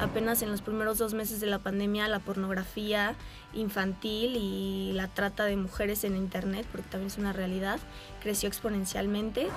apenas 0.00 0.42
en 0.42 0.50
los 0.50 0.62
primeros 0.62 0.98
dos 0.98 1.14
meses 1.14 1.40
de 1.40 1.46
la 1.46 1.58
pandemia 1.58 2.08
la 2.08 2.18
pornografía 2.20 3.14
infantil 3.54 4.36
y 4.36 4.92
la 4.92 5.08
trata 5.08 5.44
de 5.44 5.56
mujeres 5.56 6.04
en 6.04 6.16
Internet, 6.16 6.66
porque 6.70 6.88
también 6.88 7.08
es 7.08 7.18
una 7.18 7.32
realidad, 7.32 7.78
creció 8.20 8.48
exponencialmente. 8.48 9.48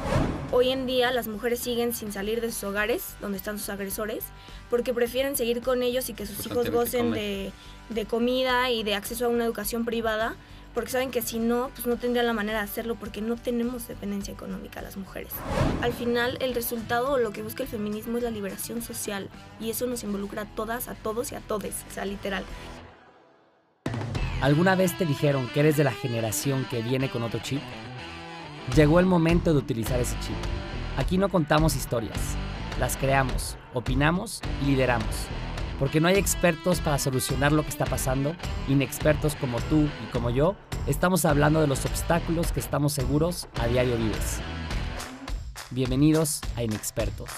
Hoy 0.51 0.69
en 0.69 0.85
día 0.85 1.11
las 1.11 1.27
mujeres 1.27 1.59
siguen 1.59 1.93
sin 1.93 2.11
salir 2.11 2.41
de 2.41 2.51
sus 2.51 2.63
hogares, 2.63 3.15
donde 3.21 3.37
están 3.37 3.59
sus 3.59 3.69
agresores, 3.69 4.23
porque 4.69 4.93
prefieren 4.93 5.35
seguir 5.35 5.61
con 5.61 5.83
ellos 5.83 6.09
y 6.09 6.13
que 6.13 6.25
sus 6.25 6.45
hijos 6.45 6.69
gocen 6.69 7.11
de, 7.11 7.51
de 7.89 8.05
comida 8.05 8.71
y 8.71 8.83
de 8.83 8.95
acceso 8.95 9.25
a 9.25 9.29
una 9.29 9.45
educación 9.45 9.85
privada 9.85 10.35
porque 10.73 10.91
saben 10.91 11.11
que 11.11 11.21
si 11.21 11.39
no, 11.39 11.69
pues 11.73 11.85
no 11.85 11.97
tendrían 11.97 12.27
la 12.27 12.33
manera 12.33 12.59
de 12.59 12.65
hacerlo 12.65 12.95
porque 12.95 13.21
no 13.21 13.35
tenemos 13.35 13.87
dependencia 13.87 14.33
económica 14.33 14.81
las 14.81 14.97
mujeres. 14.97 15.31
Al 15.81 15.93
final, 15.93 16.37
el 16.41 16.53
resultado 16.53 17.13
o 17.13 17.17
lo 17.17 17.31
que 17.31 17.41
busca 17.41 17.63
el 17.63 17.69
feminismo 17.69 18.17
es 18.17 18.23
la 18.23 18.31
liberación 18.31 18.81
social 18.81 19.29
y 19.59 19.69
eso 19.69 19.87
nos 19.87 20.03
involucra 20.03 20.43
a 20.43 20.45
todas, 20.45 20.87
a 20.87 20.95
todos 20.95 21.31
y 21.31 21.35
a 21.35 21.39
todes, 21.41 21.75
o 21.89 21.93
sea, 21.93 22.05
literal. 22.05 22.43
¿Alguna 24.41 24.75
vez 24.75 24.97
te 24.97 25.05
dijeron 25.05 25.47
que 25.53 25.59
eres 25.59 25.77
de 25.77 25.83
la 25.83 25.91
generación 25.91 26.65
que 26.69 26.81
viene 26.81 27.11
con 27.11 27.21
otro 27.21 27.39
chip? 27.41 27.61
Llegó 28.75 28.99
el 28.99 29.05
momento 29.05 29.53
de 29.53 29.59
utilizar 29.59 29.99
ese 29.99 30.15
chip. 30.19 30.35
Aquí 30.97 31.17
no 31.17 31.29
contamos 31.29 31.75
historias, 31.75 32.17
las 32.79 32.97
creamos, 32.97 33.57
opinamos 33.73 34.41
y 34.61 34.71
lideramos 34.71 35.27
porque 35.81 35.99
no 35.99 36.07
hay 36.09 36.15
expertos 36.17 36.79
para 36.79 36.99
solucionar 36.99 37.51
lo 37.51 37.63
que 37.63 37.69
está 37.69 37.85
pasando, 37.85 38.35
inexpertos 38.69 39.35
como 39.35 39.59
tú 39.61 39.89
y 40.03 40.11
como 40.11 40.29
yo, 40.29 40.55
estamos 40.85 41.25
hablando 41.25 41.59
de 41.59 41.65
los 41.65 41.85
obstáculos 41.87 42.51
que 42.51 42.59
estamos 42.59 42.93
seguros 42.93 43.47
a 43.59 43.65
diario 43.65 43.97
vives. 43.97 44.41
Bienvenidos 45.71 46.41
a 46.55 46.63
Inexpertos. 46.63 47.31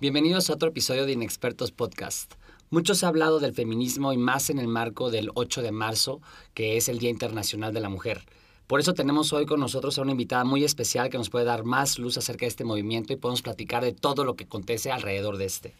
Bienvenidos 0.00 0.48
a 0.48 0.54
otro 0.54 0.70
episodio 0.70 1.04
de 1.04 1.12
Inexpertos 1.12 1.70
Podcast. 1.70 2.32
Muchos 2.70 3.04
han 3.04 3.08
hablado 3.08 3.40
del 3.40 3.52
feminismo 3.52 4.14
y 4.14 4.16
más 4.16 4.48
en 4.48 4.58
el 4.58 4.68
marco 4.68 5.10
del 5.10 5.28
8 5.34 5.60
de 5.60 5.72
marzo, 5.72 6.22
que 6.54 6.78
es 6.78 6.88
el 6.88 6.98
Día 6.98 7.10
Internacional 7.10 7.74
de 7.74 7.80
la 7.80 7.90
Mujer. 7.90 8.24
Por 8.72 8.80
eso 8.80 8.94
tenemos 8.94 9.34
hoy 9.34 9.44
con 9.44 9.60
nosotros 9.60 9.98
a 9.98 10.00
una 10.00 10.12
invitada 10.12 10.44
muy 10.44 10.64
especial 10.64 11.10
que 11.10 11.18
nos 11.18 11.28
puede 11.28 11.44
dar 11.44 11.62
más 11.62 11.98
luz 11.98 12.16
acerca 12.16 12.46
de 12.46 12.48
este 12.48 12.64
movimiento 12.64 13.12
y 13.12 13.16
podemos 13.16 13.42
platicar 13.42 13.84
de 13.84 13.92
todo 13.92 14.24
lo 14.24 14.34
que 14.34 14.44
acontece 14.44 14.90
alrededor 14.90 15.36
de 15.36 15.44
este. 15.44 15.74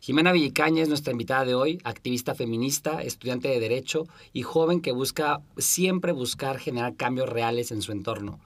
Jimena 0.00 0.30
Villicaña 0.30 0.84
es 0.84 0.88
nuestra 0.88 1.10
invitada 1.10 1.44
de 1.44 1.56
hoy, 1.56 1.80
activista 1.82 2.36
feminista, 2.36 3.02
estudiante 3.02 3.48
de 3.48 3.58
Derecho 3.58 4.06
y 4.32 4.42
joven 4.42 4.82
que 4.82 4.92
busca 4.92 5.40
siempre 5.56 6.12
buscar 6.12 6.60
generar 6.60 6.94
cambios 6.94 7.28
reales 7.28 7.72
en 7.72 7.82
su 7.82 7.90
entorno. 7.90 8.38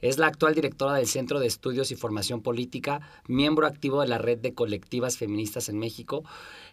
Es 0.00 0.18
la 0.18 0.26
actual 0.26 0.54
directora 0.54 0.94
del 0.94 1.06
Centro 1.06 1.40
de 1.40 1.46
Estudios 1.46 1.90
y 1.90 1.96
Formación 1.96 2.42
Política, 2.42 3.00
miembro 3.28 3.66
activo 3.66 4.00
de 4.00 4.08
la 4.08 4.18
Red 4.18 4.38
de 4.38 4.54
Colectivas 4.54 5.16
Feministas 5.16 5.68
en 5.68 5.78
México 5.78 6.24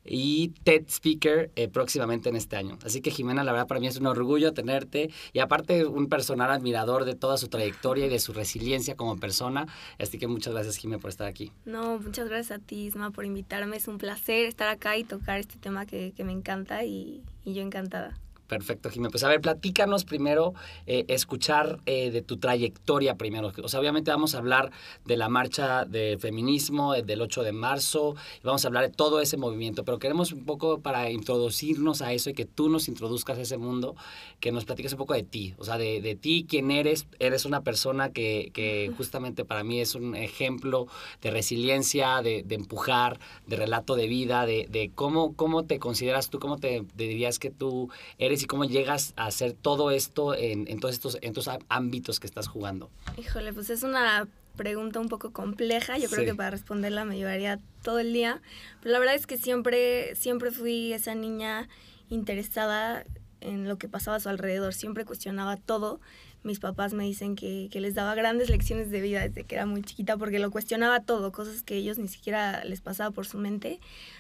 y 0.05 0.49
TED 0.63 0.85
Speaker 0.88 1.51
eh, 1.55 1.67
próximamente 1.67 2.29
en 2.29 2.35
este 2.35 2.55
año. 2.55 2.77
Así 2.83 3.01
que 3.01 3.11
Jimena, 3.11 3.44
la 3.44 3.51
verdad 3.51 3.67
para 3.67 3.79
mí 3.79 3.88
es 3.88 3.97
un 3.97 4.07
orgullo 4.07 4.53
tenerte 4.53 5.09
y 5.31 5.39
aparte 5.39 5.85
un 5.85 6.07
personal 6.07 6.51
admirador 6.51 7.05
de 7.05 7.16
toda 7.16 7.38
su 7.38 7.47
trayectoria 7.47 8.07
y 8.07 8.09
de 8.09 8.19
su 8.19 8.33
resiliencia 8.33 8.95
como 8.95 9.17
persona. 9.17 9.67
Así 9.99 10.17
que 10.17 10.27
muchas 10.27 10.53
gracias 10.53 10.77
Jimena 10.77 11.01
por 11.01 11.09
estar 11.09 11.27
aquí. 11.27 11.51
No, 11.66 11.99
muchas 11.99 12.27
gracias 12.27 12.59
a 12.59 12.63
ti 12.63 12.85
Isma 12.85 13.11
por 13.11 13.25
invitarme. 13.25 13.77
Es 13.77 13.88
un 13.88 13.97
placer 13.97 14.45
estar 14.45 14.67
acá 14.67 14.97
y 14.97 15.03
tocar 15.03 15.39
este 15.39 15.57
tema 15.57 15.85
que, 15.85 16.13
me 16.23 16.31
encanta 16.31 16.85
y 16.85 17.21
yo 17.45 17.61
encantada. 17.61 18.17
Perfecto, 18.47 18.89
Jimé. 18.89 19.09
Pues 19.09 19.23
a 19.23 19.30
ver, 19.30 19.39
platícanos 19.41 20.03
primero, 20.03 20.53
eh, 20.86 21.05
escuchar 21.08 21.80
eh, 21.86 22.11
de 22.11 22.22
tu 22.22 22.38
trayectoria 22.38 23.16
primero. 23.16 23.52
O 23.63 23.67
sea, 23.69 23.80
obviamente 23.80 24.11
vamos 24.11 24.35
a 24.35 24.39
hablar 24.39 24.72
de 25.05 25.17
la 25.17 25.30
marcha 25.30 25.85
de 25.85 26.17
feminismo 26.19 26.94
del 26.94 27.22
8 27.22 27.44
de 27.44 27.53
marzo, 27.53 28.16
y 28.41 28.45
vamos 28.45 28.66
a 28.66 28.67
hablar 28.67 28.83
de 28.83 28.94
todo 28.94 29.22
ese 29.22 29.38
movimiento, 29.38 29.85
pero 29.85 29.97
queremos 29.97 30.33
un 30.33 30.45
poco 30.45 30.81
para 30.81 31.09
introducirnos 31.09 32.02
a 32.02 32.11
eso 32.11 32.30
y 32.30 32.33
que 32.33 32.45
tú 32.45 32.69
nos 32.69 32.89
introduzcas 32.89 33.38
a 33.38 33.41
ese 33.41 33.58
mundo, 33.58 33.95
que 34.41 34.52
nos 34.52 34.66
platiques 34.66 34.91
un 34.91 34.97
poco 34.97 35.13
de 35.13 35.23
ti, 35.23 35.56
o 35.57 35.63
sea, 35.63 35.78
de, 35.78 36.01
de 36.01 36.16
ti, 36.16 36.46
quién 36.47 36.69
eres. 36.69 37.07
Eres 37.19 37.46
una 37.46 37.62
persona 37.62 38.12
que, 38.12 38.51
que, 38.53 38.91
justamente 38.97 39.46
para 39.46 39.63
mí 39.63 39.79
es 39.79 39.96
un 39.96 40.16
ejemplo 40.16 40.88
de 41.22 41.31
resiliencia, 41.31 42.22
de, 42.22 42.44
de 42.44 42.56
empujar, 42.56 43.19
de 43.47 43.56
relato 43.56 43.96
de 43.96 44.07
vida, 44.07 44.46
de, 44.46 44.67
de, 44.69 44.91
cómo, 44.94 45.34
cómo 45.35 45.63
te 45.63 45.79
consideras 45.79 46.29
tú, 46.29 46.40
cómo 46.40 46.57
te 46.57 46.84
dirías 46.96 47.40
que 47.40 47.50
tú 47.50 47.90
eres 48.17 48.32
y 48.41 48.45
cómo 48.45 48.66
llegas 48.66 49.13
a 49.16 49.27
hacer 49.27 49.53
todo 49.53 49.91
esto 49.91 50.33
en, 50.33 50.67
en 50.67 50.79
todos 50.79 50.95
estos, 50.95 51.17
en 51.21 51.33
ámbitos 51.69 52.19
que 52.19 52.27
estás 52.27 52.47
jugando? 52.47 52.89
Híjole, 53.17 53.53
pues 53.53 53.69
es 53.69 53.83
una 53.83 54.27
pregunta 54.55 54.99
un 54.99 55.09
poco 55.09 55.31
compleja. 55.31 55.97
Yo 55.97 56.09
creo 56.09 56.25
que 56.25 56.35
para 56.35 56.51
responderla 56.51 57.05
me 57.05 57.17
llevaría 57.17 57.59
todo 57.81 57.99
el 57.99 58.13
día. 58.13 58.41
Pero 58.81 58.93
la 58.93 58.99
verdad 58.99 59.16
es 59.16 59.27
que 59.27 59.38
siempre, 59.38 60.16
siempre 60.16 60.51
fui 60.51 60.93
esa 60.93 61.16
niña 61.16 61.67
interesada 62.09 63.05
en 63.41 63.67
lo 63.67 63.77
que 63.77 63.88
pasaba 63.88 64.17
a 64.17 64.19
su 64.19 64.29
alrededor. 64.29 64.73
Siempre 64.73 65.05
cuestionaba 65.05 65.57
todo. 65.57 65.99
Mis 66.43 66.59
papás 66.59 66.93
me 66.93 67.05
dicen 67.05 67.35
que, 67.35 67.69
que 67.72 67.79
les 67.79 67.95
daba 67.95 68.16
grandes 68.16 68.49
lecciones 68.49 68.91
de 68.91 68.99
vida 68.99 69.22
desde 69.22 69.45
que 69.45 69.55
era 69.55 69.66
muy 69.66 69.81
chiquita 69.81 70.17
porque 70.17 70.39
lo 70.39 70.51
cuestionaba 70.51 70.99
todo, 70.99 71.31
cosas 71.31 71.63
que 71.63 71.75
ellos 71.75 71.97
ni 71.97 72.09
siquiera 72.09 72.66
les 72.66 72.81
pasaba 72.81 73.11
por 73.11 73.25
su 73.25 73.38
mente. 73.38 73.79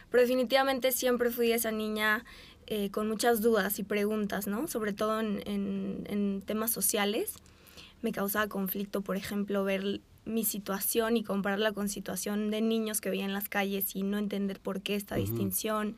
Pero 0.09 0.21
definitivamente 0.21 0.93
siempre 0.93 1.31
fui 1.31 1.51
esa 1.51 1.71
niña 1.71 2.23
eh, 2.67 2.89
con 2.91 3.07
muchas 3.07 3.41
dudas 3.41 3.79
y 3.79 3.83
preguntas, 3.83 4.47
¿no? 4.47 4.67
Sobre 4.67 4.93
todo 4.93 5.19
en, 5.19 5.41
en, 5.45 6.41
temas 6.45 6.71
sociales. 6.71 7.33
Me 8.01 8.11
causaba 8.11 8.47
conflicto, 8.47 9.01
por 9.01 9.15
ejemplo, 9.15 9.63
ver 9.63 10.01
mi 10.25 10.43
situación 10.43 11.17
y 11.17 11.23
compararla 11.23 11.71
con 11.73 11.89
situación 11.89 12.51
de 12.51 12.61
niños 12.61 13.01
que 13.01 13.09
veía 13.09 13.25
en 13.25 13.33
las 13.33 13.49
calles 13.49 13.95
y 13.95 14.03
no 14.03 14.17
entender 14.17 14.59
por 14.59 14.81
qué 14.81 14.95
esta 14.95 15.15
distinción. 15.15 15.95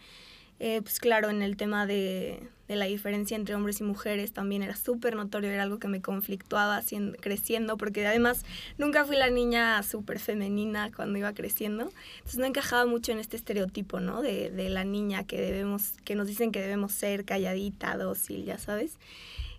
Eh, 0.59 0.81
pues 0.81 0.99
claro, 0.99 1.29
en 1.29 1.41
el 1.41 1.57
tema 1.57 1.85
de, 1.85 2.39
de, 2.69 2.75
la 2.77 2.85
diferencia 2.85 3.35
entre 3.35 3.55
hombres 3.55 3.81
y 3.81 3.83
mujeres 3.83 4.31
también 4.31 4.63
era 4.63 4.75
súper 4.75 5.16
notorio, 5.16 5.49
era 5.49 5.63
algo 5.63 5.79
que 5.79 5.89
me 5.89 6.01
conflictuaba 6.01 6.81
creciendo, 7.19 7.75
porque 7.75 8.07
además 8.07 8.45
nunca 8.77 9.03
fui 9.03 9.17
la 9.17 9.29
niña 9.29 9.83
súper 9.83 10.17
femenina 10.17 10.91
cuando 10.95 11.19
iba 11.19 11.33
creciendo, 11.33 11.91
entonces 12.16 12.39
no 12.39 12.45
encajaba 12.45 12.85
mucho 12.85 13.11
en 13.11 13.19
este 13.19 13.35
estereotipo, 13.35 13.99
¿no? 13.99 14.21
De, 14.21 14.49
de, 14.49 14.69
la 14.69 14.85
niña 14.85 15.25
que 15.25 15.41
debemos, 15.41 15.93
que 16.05 16.16
nos 16.16 16.27
dicen 16.27 16.53
que 16.53 16.61
debemos 16.61 16.93
ser 16.93 17.25
calladita, 17.25 17.97
dócil, 17.97 18.45
ya 18.45 18.57
sabes. 18.57 18.97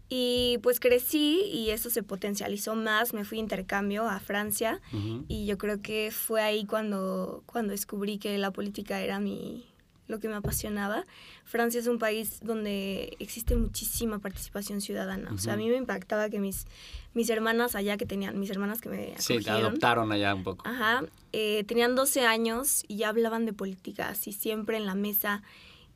Y 0.08 0.58
pues 0.62 0.78
crecí 0.78 1.42
y 1.52 1.70
eso 1.70 1.90
se 1.90 2.04
potencializó 2.04 2.74
más, 2.76 3.12
me 3.12 3.24
fui 3.24 3.38
a 3.38 3.40
intercambio 3.40 4.08
a 4.08 4.20
Francia 4.20 4.80
y 5.26 5.46
yo 5.46 5.58
creo 5.58 5.82
que 5.82 6.12
fue 6.12 6.42
ahí 6.42 6.64
cuando, 6.64 7.42
cuando 7.44 7.72
descubrí 7.72 8.18
que 8.18 8.38
la 8.38 8.52
política 8.52 9.00
era 9.00 9.18
mi 9.18 9.66
lo 10.08 10.20
que 10.20 10.28
me 10.28 10.34
apasionaba. 10.34 11.04
Francia 11.44 11.80
es 11.80 11.86
un 11.86 11.98
país 11.98 12.38
donde 12.42 13.16
existe 13.18 13.56
muchísima 13.56 14.18
participación 14.18 14.80
ciudadana. 14.80 15.30
O 15.32 15.38
sea, 15.38 15.54
a 15.54 15.56
mí 15.56 15.68
me 15.68 15.76
impactaba 15.76 16.28
que 16.28 16.38
mis, 16.38 16.66
mis 17.14 17.30
hermanas 17.30 17.74
allá 17.74 17.96
que 17.96 18.06
tenían, 18.06 18.38
mis 18.38 18.50
hermanas 18.50 18.80
que 18.80 18.88
me 18.88 19.12
acogieron, 19.14 19.44
Sí, 19.44 19.50
adoptaron 19.50 20.12
allá 20.12 20.34
un 20.34 20.44
poco. 20.44 20.66
Ajá, 20.68 21.02
eh, 21.32 21.64
tenían 21.64 21.94
12 21.94 22.26
años 22.26 22.84
y 22.88 22.96
ya 22.98 23.08
hablaban 23.08 23.46
de 23.46 23.52
política, 23.52 24.08
así 24.08 24.32
siempre 24.32 24.76
en 24.76 24.86
la 24.86 24.94
mesa. 24.94 25.42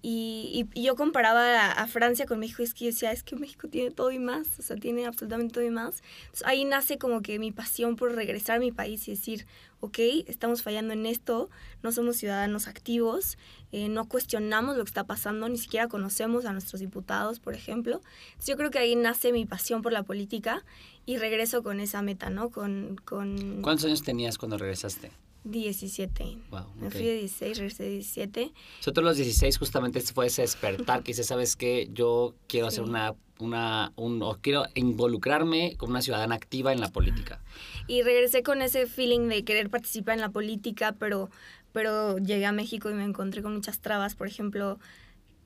Y, 0.02 0.66
y, 0.74 0.82
yo 0.82 0.96
comparaba 0.96 1.72
a, 1.72 1.86
Francia 1.86 2.24
con 2.24 2.38
México 2.38 2.62
es 2.62 2.72
que 2.72 2.86
yo 2.86 2.90
decía, 2.90 3.12
es 3.12 3.22
que 3.22 3.36
México 3.36 3.68
tiene 3.68 3.90
todo 3.90 4.10
y 4.10 4.18
más, 4.18 4.58
o 4.58 4.62
sea, 4.62 4.76
tiene 4.76 5.04
absolutamente 5.04 5.54
todo 5.54 5.64
y 5.64 5.70
más. 5.70 6.02
Entonces, 6.22 6.46
ahí 6.46 6.64
nace 6.64 6.96
como 6.96 7.20
que 7.20 7.38
mi 7.38 7.52
pasión 7.52 7.96
por 7.96 8.14
regresar 8.14 8.56
a 8.56 8.60
mi 8.60 8.72
país 8.72 9.06
y 9.08 9.10
decir, 9.10 9.46
ok, 9.80 9.98
estamos 10.26 10.62
fallando 10.62 10.94
en 10.94 11.04
esto, 11.04 11.50
no 11.82 11.92
somos 11.92 12.16
ciudadanos 12.16 12.66
activos, 12.66 13.36
eh, 13.72 13.88
no 13.88 14.08
cuestionamos 14.08 14.76
lo 14.76 14.84
que 14.84 14.88
está 14.88 15.04
pasando, 15.04 15.48
ni 15.48 15.58
siquiera 15.58 15.88
conocemos 15.88 16.46
a 16.46 16.52
nuestros 16.52 16.80
diputados, 16.80 17.38
por 17.38 17.54
ejemplo. 17.54 18.00
Entonces, 18.30 18.46
yo 18.46 18.56
creo 18.56 18.70
que 18.70 18.78
ahí 18.78 18.96
nace 18.96 19.32
mi 19.32 19.44
pasión 19.44 19.82
por 19.82 19.92
la 19.92 20.02
política 20.02 20.64
y 21.10 21.18
regreso 21.18 21.64
con 21.64 21.80
esa 21.80 22.02
meta, 22.02 22.30
¿no? 22.30 22.50
Con, 22.50 22.94
con... 23.04 23.62
¿Cuántos 23.62 23.86
años 23.86 24.04
tenías 24.04 24.38
cuando 24.38 24.56
regresaste? 24.58 25.10
17. 25.42 26.38
Wow, 26.52 26.66
Me 26.78 26.88
fui 26.88 27.02
de 27.02 27.14
16, 27.14 27.58
regresé 27.58 27.82
de 27.82 27.90
17. 27.90 28.52
Nosotros 28.76 29.04
los 29.04 29.16
16 29.16 29.58
justamente 29.58 30.00
fue 30.02 30.26
ese 30.26 30.42
despertar 30.42 31.02
que 31.02 31.08
dice, 31.08 31.24
¿sabes 31.24 31.56
qué? 31.56 31.88
Yo 31.92 32.36
quiero 32.46 32.68
hacer 32.68 32.84
una, 32.84 33.16
una, 33.40 33.92
un, 33.96 34.22
o 34.22 34.38
quiero 34.40 34.66
involucrarme 34.76 35.74
como 35.78 35.90
una 35.90 36.00
ciudadana 36.00 36.36
activa 36.36 36.72
en 36.72 36.80
la 36.80 36.92
política. 36.92 37.40
Y 37.88 38.02
regresé 38.02 38.44
con 38.44 38.62
ese 38.62 38.86
feeling 38.86 39.26
de 39.28 39.42
querer 39.42 39.68
participar 39.68 40.14
en 40.14 40.20
la 40.20 40.30
política, 40.30 40.94
pero, 40.96 41.28
pero 41.72 42.18
llegué 42.18 42.46
a 42.46 42.52
México 42.52 42.88
y 42.88 42.94
me 42.94 43.02
encontré 43.02 43.42
con 43.42 43.52
muchas 43.52 43.80
trabas, 43.80 44.14
por 44.14 44.28
ejemplo, 44.28 44.78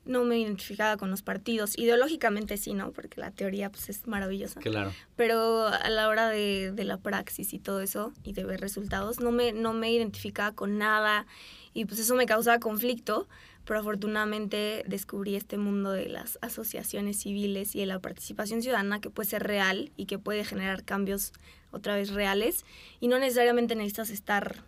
no 0.05 0.23
me 0.23 0.39
identificaba 0.39 0.97
con 0.97 1.09
los 1.11 1.21
partidos. 1.21 1.77
Ideológicamente 1.77 2.57
sí, 2.57 2.73
¿no? 2.73 2.91
Porque 2.91 3.19
la 3.19 3.31
teoría 3.31 3.69
pues 3.69 3.89
es 3.89 4.07
maravillosa. 4.07 4.59
Claro. 4.61 4.93
Pero 5.15 5.67
a 5.67 5.89
la 5.89 6.07
hora 6.07 6.29
de, 6.29 6.71
de, 6.71 6.83
la 6.83 6.97
praxis 6.97 7.53
y 7.53 7.59
todo 7.59 7.81
eso 7.81 8.13
y 8.23 8.33
de 8.33 8.43
ver 8.43 8.61
resultados, 8.61 9.19
no 9.19 9.31
me, 9.31 9.51
no 9.51 9.73
me 9.73 9.91
identificaba 9.91 10.53
con 10.53 10.77
nada 10.77 11.25
y 11.73 11.85
pues 11.85 11.99
eso 11.99 12.15
me 12.15 12.25
causaba 12.25 12.59
conflicto. 12.59 13.27
Pero 13.65 13.79
afortunadamente 13.79 14.83
descubrí 14.85 15.35
este 15.35 15.57
mundo 15.57 15.91
de 15.91 16.07
las 16.07 16.37
asociaciones 16.41 17.17
civiles 17.17 17.75
y 17.75 17.79
de 17.79 17.87
la 17.87 17.97
participación 17.97 18.61
ciudadana 18.61 19.01
que 19.01 19.09
puede 19.09 19.27
ser 19.27 19.41
real 19.41 19.91
y 19.97 20.05
que 20.05 20.19
puede 20.19 20.45
generar 20.45 20.83
cambios 20.83 21.33
otra 21.71 21.95
vez 21.95 22.11
reales. 22.11 22.63
Y 22.99 23.07
no 23.07 23.17
necesariamente 23.17 23.75
necesitas 23.75 24.11
estar 24.11 24.63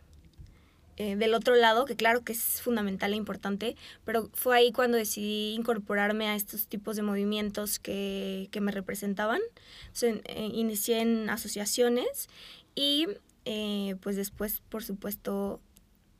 eh, 1.00 1.16
del 1.16 1.36
otro 1.36 1.56
lado, 1.56 1.86
que 1.86 1.96
claro 1.96 2.24
que 2.24 2.34
es 2.34 2.60
fundamental 2.62 3.14
e 3.14 3.16
importante, 3.16 3.76
pero 4.04 4.32
fue 4.34 4.58
ahí 4.58 4.72
cuando 4.72 4.98
decidí 4.98 5.54
incorporarme 5.54 6.28
a 6.28 6.36
estos 6.36 6.68
tipos 6.68 6.96
de 6.96 7.04
movimientos 7.04 7.78
que, 7.78 8.50
que 8.52 8.62
me 8.62 8.72
representaban. 8.72 9.40
Entonces, 9.82 10.22
eh, 10.26 10.50
inicié 10.52 11.02
en 11.02 11.30
asociaciones 11.30 12.30
y 12.74 13.06
eh, 13.46 13.96
pues 14.02 14.16
después, 14.16 14.62
por 14.70 14.84
supuesto, 14.84 15.62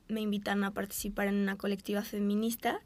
me 0.10 0.22
invitan 0.22 0.64
a 0.64 0.76
participar 0.76 1.28
en 1.28 1.36
una 1.36 1.58
colectiva 1.58 2.04
feminista 2.04 2.80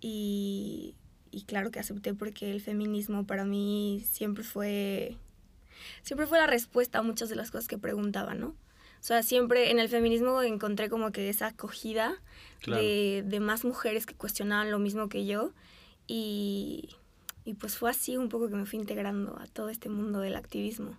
y, 0.00 0.96
y 1.30 1.42
claro 1.44 1.70
que 1.70 1.78
acepté 1.78 2.14
porque 2.14 2.50
el 2.50 2.60
feminismo 2.60 3.26
para 3.26 3.44
mí 3.44 4.04
siempre 4.10 4.42
fue 4.42 5.16
siempre 6.02 6.26
fue 6.26 6.38
la 6.38 6.46
respuesta 6.46 6.98
a 6.98 7.02
muchas 7.02 7.28
de 7.28 7.36
las 7.36 7.50
cosas 7.50 7.68
que 7.68 7.78
preguntaba, 7.78 8.34
¿no? 8.34 8.56
O 9.00 9.02
sea, 9.02 9.22
siempre 9.22 9.70
en 9.70 9.78
el 9.78 9.88
feminismo 9.88 10.42
encontré 10.42 10.88
como 10.88 11.12
que 11.12 11.28
esa 11.28 11.48
acogida 11.48 12.16
de, 12.66 13.22
de, 13.24 13.40
más 13.40 13.64
mujeres 13.64 14.04
que 14.04 14.14
cuestionaban 14.14 14.70
lo 14.70 14.78
mismo 14.78 15.08
que 15.08 15.24
yo 15.26 15.52
y, 16.06 16.90
y 17.44 17.54
pues 17.54 17.78
fue 17.78 17.90
así 17.90 18.16
un 18.16 18.28
poco 18.28 18.48
que 18.48 18.56
me 18.56 18.66
fui 18.66 18.78
integrando 18.78 19.38
a 19.38 19.46
todo 19.46 19.68
este 19.68 19.88
mundo 19.88 20.20
del 20.20 20.36
activismo. 20.36 20.96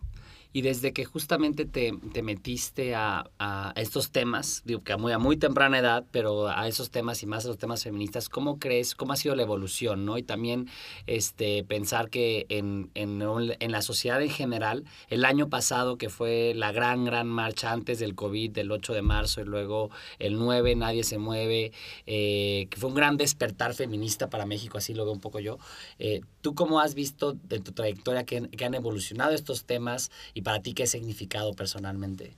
Y 0.51 0.61
desde 0.63 0.93
que 0.93 1.05
justamente 1.05 1.65
te, 1.65 1.93
te 2.11 2.23
metiste 2.23 2.95
a, 2.95 3.29
a, 3.37 3.71
estos 3.75 4.11
temas, 4.11 4.63
digo 4.65 4.83
que 4.83 4.93
a 4.93 4.97
muy, 4.97 5.11
a 5.11 5.19
muy 5.19 5.37
temprana 5.37 5.77
edad, 5.77 6.05
pero 6.11 6.47
a 6.47 6.67
esos 6.67 6.89
temas 6.89 7.21
y 7.21 7.27
más 7.27 7.45
a 7.45 7.49
los 7.49 7.57
temas 7.57 7.83
feministas, 7.83 8.29
¿cómo 8.29 8.57
crees, 8.57 8.95
cómo 8.95 9.13
ha 9.13 9.15
sido 9.15 9.35
la 9.35 9.43
evolución? 9.43 10.05
¿no? 10.05 10.17
Y 10.17 10.23
también 10.23 10.67
este, 11.05 11.63
pensar 11.63 12.09
que 12.09 12.47
en, 12.49 12.89
en, 12.95 13.21
en 13.21 13.71
la 13.71 13.81
sociedad 13.81 14.21
en 14.21 14.31
general, 14.31 14.85
el 15.09 15.25
año 15.25 15.49
pasado 15.49 15.97
que 15.97 16.09
fue 16.09 16.53
la 16.55 16.71
gran, 16.71 17.05
gran 17.05 17.27
marcha 17.27 17.71
antes 17.71 17.99
del 17.99 18.15
COVID, 18.15 18.51
del 18.51 18.71
8 18.71 18.93
de 18.93 19.01
marzo, 19.01 19.41
y 19.41 19.45
luego 19.45 19.91
el 20.17 20.37
9, 20.39 20.75
Nadie 20.75 21.03
se 21.03 21.17
mueve, 21.17 21.71
eh, 22.07 22.67
que 22.69 22.79
fue 22.79 22.89
un 22.89 22.95
gran 22.95 23.17
despertar 23.17 23.73
feminista 23.73 24.29
para 24.29 24.45
México, 24.45 24.77
así 24.77 24.93
lo 24.93 25.03
veo 25.05 25.13
un 25.13 25.19
poco 25.19 25.39
yo. 25.39 25.59
Eh, 25.99 26.21
¿Tú 26.41 26.55
cómo 26.55 26.79
has 26.79 26.95
visto 26.95 27.33
de 27.33 27.59
tu 27.59 27.71
trayectoria 27.71 28.23
que, 28.23 28.49
han 28.65 28.73
evolucionado 28.73 29.33
estos 29.33 29.65
temas? 29.65 30.11
¿Y 30.33 30.41
para 30.41 30.61
ti 30.61 30.73
qué 30.73 30.87
significado 30.87 31.53
personalmente? 31.53 32.33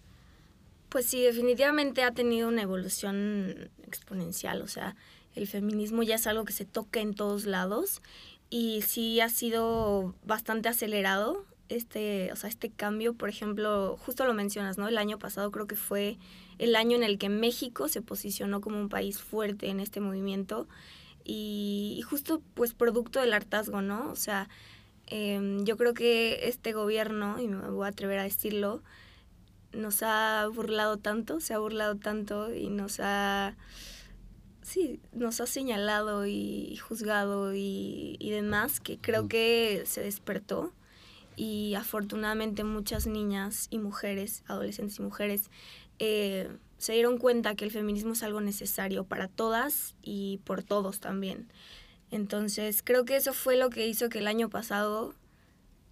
Pues 0.90 1.06
sí, 1.06 1.22
definitivamente 1.22 2.04
ha 2.04 2.12
tenido 2.12 2.48
una 2.48 2.64
evolución 2.64 3.70
exponencial, 3.86 4.62
o 4.62 4.68
sea, 4.68 4.96
el 5.36 5.48
feminismo 5.48 6.04
ya 6.04 6.16
es 6.16 6.28
algo 6.28 6.44
que 6.44 6.54
se 6.54 6.66
toca 6.66 7.00
en 7.00 7.14
todos 7.14 7.46
lados 7.46 8.02
y 8.50 8.82
sí 8.82 9.22
ha 9.22 9.30
sido 9.30 10.14
bastante 10.26 10.68
acelerado 10.68 11.46
este, 11.72 12.32
o 12.34 12.36
sea, 12.36 12.50
este 12.50 12.70
cambio, 12.70 13.14
por 13.14 13.30
ejemplo, 13.30 13.98
justo 14.06 14.26
lo 14.26 14.34
mencionas, 14.34 14.78
¿no? 14.78 14.88
El 14.88 14.98
año 14.98 15.18
pasado 15.18 15.52
creo 15.52 15.68
que 15.68 15.76
fue 15.76 16.18
el 16.60 16.76
año 16.76 16.98
en 16.98 17.04
el 17.04 17.18
que 17.18 17.30
México 17.30 17.88
se 17.88 18.02
posicionó 18.02 18.62
como 18.62 18.78
un 18.78 18.90
país 18.90 19.20
fuerte 19.20 19.70
en 19.70 19.80
este 19.80 20.02
movimiento 20.02 20.68
y, 21.24 21.96
y 21.98 22.02
justo 22.02 22.42
pues 22.54 22.74
producto 22.74 23.20
del 23.20 23.34
hartazgo, 23.34 23.82
¿no? 23.82 24.12
O 24.12 24.16
sea, 24.16 24.50
Em, 25.12 25.66
yo 25.66 25.76
creo 25.76 25.94
que 25.94 26.48
este 26.48 26.72
gobierno, 26.72 27.38
y 27.38 27.48
me 27.50 27.70
voy 27.70 27.86
a 27.86 27.90
atrever 27.90 28.18
a 28.20 28.24
decirlo, 28.24 28.82
nos 29.74 30.04
ha 30.04 30.48
burlado 30.48 30.98
tanto, 30.98 31.42
se 31.42 31.54
ha 31.54 31.60
burlado 31.60 31.98
tanto 31.98 32.56
y 32.56 32.70
nos 32.70 33.02
ha, 33.02 33.58
sí, 34.62 35.02
nos 35.12 35.42
ha 35.42 35.48
señalado 35.48 36.26
y 36.26 36.78
juzgado 36.78 37.54
y, 37.54 38.16
y 38.20 38.30
demás, 38.32 38.80
que 38.80 39.00
creo 39.00 39.28
que 39.28 39.84
se 39.86 40.02
despertó 40.02 40.72
y 41.36 41.76
afortunadamente 41.76 42.64
muchas 42.64 43.06
niñas 43.06 43.68
y 43.70 43.80
mujeres, 43.80 44.46
adolescentes 44.48 45.00
y 45.00 45.02
mujeres, 45.02 45.50
eh, 46.00 46.50
se 46.82 46.94
dieron 46.94 47.20
cuenta 47.20 47.54
que 47.54 47.64
el 47.64 47.70
feminismo 47.70 48.14
es 48.14 48.24
algo 48.24 48.42
necesario 48.42 49.04
para 49.04 49.28
todas 49.28 49.94
y 50.02 50.40
por 50.46 50.64
todos 50.64 51.00
también. 51.00 51.48
Entonces, 52.10 52.82
creo 52.84 53.06
que 53.06 53.16
eso 53.16 53.34
fue 53.34 53.56
lo 53.56 53.70
que 53.70 53.86
hizo 53.88 54.10
que 54.10 54.18
el 54.18 54.26
año 54.26 54.50
pasado 54.50 55.14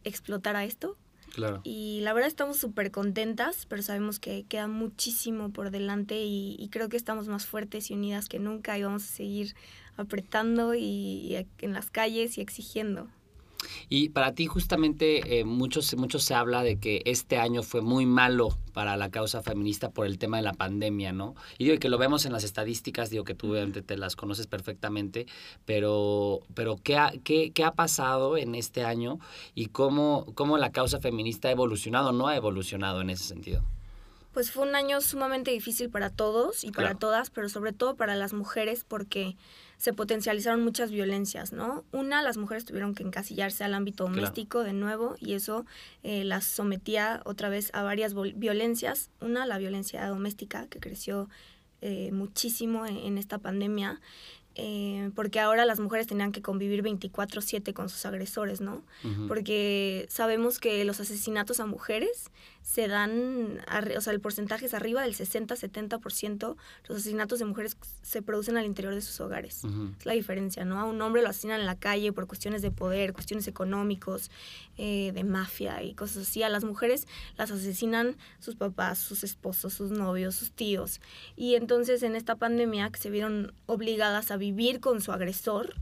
explotara 0.03 0.63
esto. 0.63 0.97
Claro. 1.31 1.61
Y 1.63 1.99
la 2.01 2.13
verdad 2.13 2.27
estamos 2.27 2.57
súper 2.57 2.89
contentas, 2.89 3.67
pero 3.67 3.83
sabemos 3.83 4.17
que 4.17 4.45
queda 4.49 4.67
muchísimo 4.67 5.51
por 5.51 5.69
delante 5.69 6.23
y, 6.23 6.55
y, 6.57 6.69
creo 6.69 6.89
que 6.89 6.97
estamos 6.97 7.27
más 7.27 7.45
fuertes 7.45 7.91
y 7.91 7.93
unidas 7.93 8.27
que 8.27 8.39
nunca 8.39 8.75
y 8.75 8.81
vamos 8.81 9.03
a 9.03 9.13
seguir 9.15 9.53
apretando 9.95 10.73
y, 10.73 10.81
y 10.81 11.47
en 11.59 11.73
las 11.73 11.91
calles 11.91 12.39
y 12.39 12.41
exigiendo. 12.41 13.07
Y 13.89 14.09
para 14.09 14.33
ti 14.33 14.45
justamente 14.45 15.39
eh, 15.39 15.45
mucho, 15.45 15.81
mucho 15.97 16.19
se 16.19 16.33
habla 16.33 16.63
de 16.63 16.77
que 16.77 17.01
este 17.05 17.37
año 17.37 17.63
fue 17.63 17.81
muy 17.81 18.05
malo 18.05 18.57
para 18.73 18.97
la 18.97 19.09
causa 19.09 19.41
feminista 19.41 19.89
por 19.89 20.05
el 20.05 20.17
tema 20.17 20.37
de 20.37 20.43
la 20.43 20.53
pandemia, 20.53 21.11
¿no? 21.11 21.35
Y 21.57 21.65
digo 21.65 21.77
que 21.79 21.89
lo 21.89 21.97
vemos 21.97 22.25
en 22.25 22.31
las 22.31 22.43
estadísticas, 22.43 23.09
digo 23.09 23.23
que 23.23 23.35
tú 23.35 23.55
te 23.85 23.97
las 23.97 24.15
conoces 24.15 24.47
perfectamente, 24.47 25.25
pero, 25.65 26.39
pero 26.53 26.77
¿qué, 26.81 26.97
ha, 26.97 27.11
qué, 27.23 27.51
qué 27.51 27.63
ha 27.63 27.71
pasado 27.71 28.37
en 28.37 28.55
este 28.55 28.83
año 28.83 29.19
y 29.55 29.67
cómo, 29.67 30.25
cómo 30.35 30.57
la 30.57 30.71
causa 30.71 30.99
feminista 30.99 31.49
ha 31.49 31.51
evolucionado 31.51 32.09
o 32.09 32.13
no 32.13 32.27
ha 32.27 32.35
evolucionado 32.35 33.01
en 33.01 33.09
ese 33.09 33.23
sentido? 33.23 33.63
Pues 34.33 34.51
fue 34.51 34.67
un 34.67 34.75
año 34.75 35.01
sumamente 35.01 35.51
difícil 35.51 35.89
para 35.89 36.09
todos 36.09 36.63
y 36.63 36.71
para 36.71 36.95
todas, 36.95 37.29
pero 37.29 37.49
sobre 37.49 37.73
todo 37.73 37.95
para 37.95 38.15
las 38.15 38.33
mujeres 38.33 38.85
porque 38.87 39.35
se 39.77 39.93
potencializaron 39.93 40.63
muchas 40.63 40.91
violencias, 40.91 41.51
¿no? 41.51 41.83
Una, 41.91 42.21
las 42.21 42.37
mujeres 42.37 42.65
tuvieron 42.65 42.93
que 42.93 43.03
encasillarse 43.03 43.63
al 43.63 43.73
ámbito 43.73 44.03
doméstico 44.03 44.63
de 44.63 44.73
nuevo 44.73 45.15
y 45.19 45.33
eso 45.33 45.65
eh, 46.03 46.23
las 46.25 46.45
sometía 46.45 47.21
otra 47.25 47.49
vez 47.49 47.71
a 47.73 47.81
varias 47.81 48.13
violencias. 48.35 49.09
Una, 49.19 49.45
la 49.45 49.57
violencia 49.57 50.05
doméstica 50.07 50.67
que 50.67 50.79
creció 50.79 51.29
eh, 51.81 52.11
muchísimo 52.11 52.85
en, 52.85 52.97
en, 52.97 53.17
esta 53.17 53.37
pandemia. 53.37 54.01
Eh, 54.55 55.11
porque 55.15 55.39
ahora 55.39 55.63
las 55.65 55.79
mujeres 55.79 56.07
tenían 56.07 56.33
que 56.33 56.41
convivir 56.41 56.83
24/7 56.83 57.71
con 57.71 57.87
sus 57.87 58.05
agresores, 58.05 58.59
¿no? 58.59 58.83
Porque 59.29 60.05
sabemos 60.09 60.59
que 60.59 60.83
los 60.83 60.99
asesinatos 60.99 61.61
a 61.61 61.65
mujeres 61.65 62.29
se 62.69 62.87
dan, 62.87 63.63
o 63.97 64.01
sea, 64.01 64.13
el 64.13 64.21
porcentaje 64.21 64.67
es 64.67 64.75
arriba 64.75 65.01
del 65.01 65.15
60-70%, 65.15 66.55
los 66.87 66.97
asesinatos 66.99 67.39
de 67.39 67.45
mujeres 67.45 67.75
se 68.03 68.21
producen 68.21 68.57
al 68.57 68.65
interior 68.67 68.93
de 68.93 69.01
sus 69.01 69.19
hogares. 69.21 69.63
Es 69.97 70.05
la 70.05 70.13
diferencia, 70.13 70.65
¿no? 70.65 70.79
A 70.79 70.83
un 70.83 71.01
hombre 71.01 71.23
lo 71.23 71.29
asesinan 71.29 71.61
en 71.61 71.65
la 71.65 71.79
calle 71.79 72.13
por 72.13 72.27
cuestiones 72.27 72.61
de 72.61 72.69
poder, 72.69 73.11
cuestiones 73.13 73.47
económicos, 73.47 74.29
eh, 74.77 75.11
de 75.15 75.23
mafia 75.23 75.81
y 75.81 75.95
cosas 75.95 76.29
así. 76.29 76.43
A 76.43 76.49
las 76.49 76.63
mujeres 76.63 77.07
las 77.39 77.49
asesinan 77.49 78.15
sus 78.39 78.53
papás, 78.53 78.99
sus 78.99 79.23
esposos, 79.23 79.73
sus 79.73 79.89
novios, 79.89 80.35
sus 80.35 80.51
tíos. 80.51 81.01
Y 81.35 81.55
entonces 81.55 82.03
en 82.03 82.15
esta 82.15 82.35
pandemia 82.35 82.91
que 82.91 82.99
se 82.99 83.09
vieron 83.09 83.51
obligadas 83.65 84.29
a 84.29 84.37
vivir 84.37 84.79
con 84.79 85.01
su 85.01 85.11
agresor, 85.11 85.73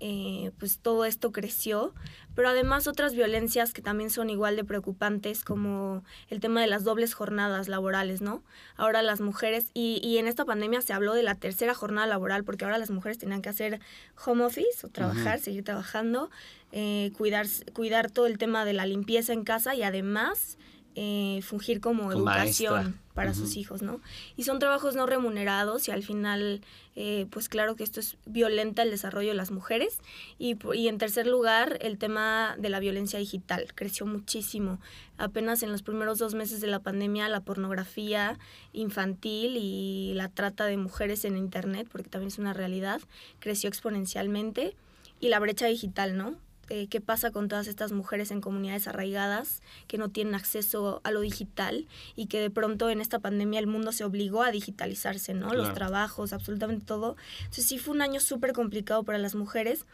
eh, 0.00 0.52
pues 0.58 0.78
todo 0.78 1.04
esto 1.04 1.32
creció, 1.32 1.94
pero 2.34 2.48
además 2.48 2.86
otras 2.86 3.14
violencias 3.14 3.72
que 3.72 3.82
también 3.82 4.10
son 4.10 4.30
igual 4.30 4.56
de 4.56 4.64
preocupantes, 4.64 5.42
como 5.42 6.04
el 6.28 6.40
tema 6.40 6.60
de 6.60 6.66
las 6.66 6.84
dobles 6.84 7.14
jornadas 7.14 7.68
laborales, 7.68 8.20
¿no? 8.20 8.42
Ahora 8.76 9.02
las 9.02 9.20
mujeres, 9.20 9.70
y, 9.74 10.00
y 10.02 10.18
en 10.18 10.26
esta 10.26 10.44
pandemia 10.44 10.80
se 10.82 10.92
habló 10.92 11.14
de 11.14 11.22
la 11.22 11.34
tercera 11.34 11.74
jornada 11.74 12.06
laboral, 12.06 12.44
porque 12.44 12.64
ahora 12.64 12.78
las 12.78 12.90
mujeres 12.90 13.18
tenían 13.18 13.42
que 13.42 13.48
hacer 13.48 13.80
home 14.24 14.44
office 14.44 14.86
o 14.86 14.88
trabajar, 14.88 15.40
seguir 15.40 15.64
trabajando, 15.64 16.30
eh, 16.72 17.12
cuidar, 17.16 17.46
cuidar 17.72 18.10
todo 18.10 18.26
el 18.26 18.38
tema 18.38 18.64
de 18.64 18.72
la 18.72 18.86
limpieza 18.86 19.32
en 19.32 19.44
casa 19.44 19.74
y 19.74 19.82
además 19.82 20.58
eh, 20.98 21.40
fungir 21.42 21.82
como, 21.82 22.10
educación 22.10 22.98
para 23.12 23.34
sus 23.34 23.58
hijos, 23.58 23.82
¿no? 23.82 24.00
Y 24.34 24.44
son 24.44 24.58
trabajos 24.58 24.96
no 24.96 25.04
remunerados 25.04 25.88
y 25.88 25.90
al 25.90 26.02
final, 26.02 26.62
eh, 26.94 27.26
pues 27.28 27.50
claro 27.50 27.76
que 27.76 27.84
esto 27.84 28.00
es 28.00 28.16
violenta 28.24 28.82
el 28.82 28.90
desarrollo 28.90 29.28
de 29.28 29.34
las 29.34 29.50
mujeres. 29.50 29.98
Y, 30.38 30.56
y 30.74 30.88
en 30.88 30.96
tercer 30.96 31.26
lugar, 31.26 31.76
el 31.82 31.98
tema 31.98 32.56
de 32.58 32.70
la 32.70 32.80
violencia 32.80 33.18
digital 33.18 33.74
creció 33.74 34.06
muchísimo. 34.06 34.80
Apenas 35.18 35.62
en 35.62 35.70
los 35.70 35.82
primeros 35.82 36.18
dos 36.18 36.34
meses 36.34 36.62
de 36.62 36.66
la 36.66 36.80
pandemia, 36.80 37.28
la 37.28 37.40
pornografía 37.40 38.38
infantil 38.72 39.58
y 39.58 40.14
la 40.14 40.30
trata 40.30 40.64
de 40.64 40.78
mujeres 40.78 41.26
en 41.26 41.36
Internet, 41.36 41.88
porque 41.92 42.08
también 42.08 42.28
es 42.28 42.38
una 42.38 42.54
realidad, 42.54 43.02
creció 43.38 43.68
exponencialmente. 43.68 44.74
Y 45.20 45.28
la 45.28 45.40
brecha 45.40 45.66
digital, 45.66 46.16
¿no? 46.16 46.36
Eh, 46.68 46.88
qué 46.88 47.00
pasa 47.00 47.30
con 47.30 47.48
todas 47.48 47.68
estas 47.68 47.92
mujeres 47.92 48.30
en 48.30 48.40
comunidades 48.40 48.88
arraigadas 48.88 49.62
que 49.86 49.98
no 49.98 50.08
tienen 50.08 50.34
acceso 50.34 51.00
a 51.04 51.10
lo 51.10 51.20
digital 51.20 51.86
y 52.16 52.26
que 52.26 52.40
de 52.40 52.50
pronto 52.50 52.90
en 52.90 53.00
esta 53.00 53.20
pandemia 53.20 53.60
el 53.60 53.66
mundo 53.66 53.92
se 53.92 54.04
obligó 54.04 54.42
a 54.42 54.50
digitalizarse, 54.50 55.34
¿no? 55.34 55.54
Los 55.54 55.74
trabajos, 55.74 56.32
absolutamente 56.32 56.84
todo. 56.84 57.16
Entonces 57.38 57.66
sí 57.66 57.78
fue 57.78 57.94
un 57.94 58.02
año 58.02 58.20
súper 58.20 58.52
complicado 58.52 59.04
para 59.04 59.18
las 59.18 59.34
mujeres, 59.34 59.86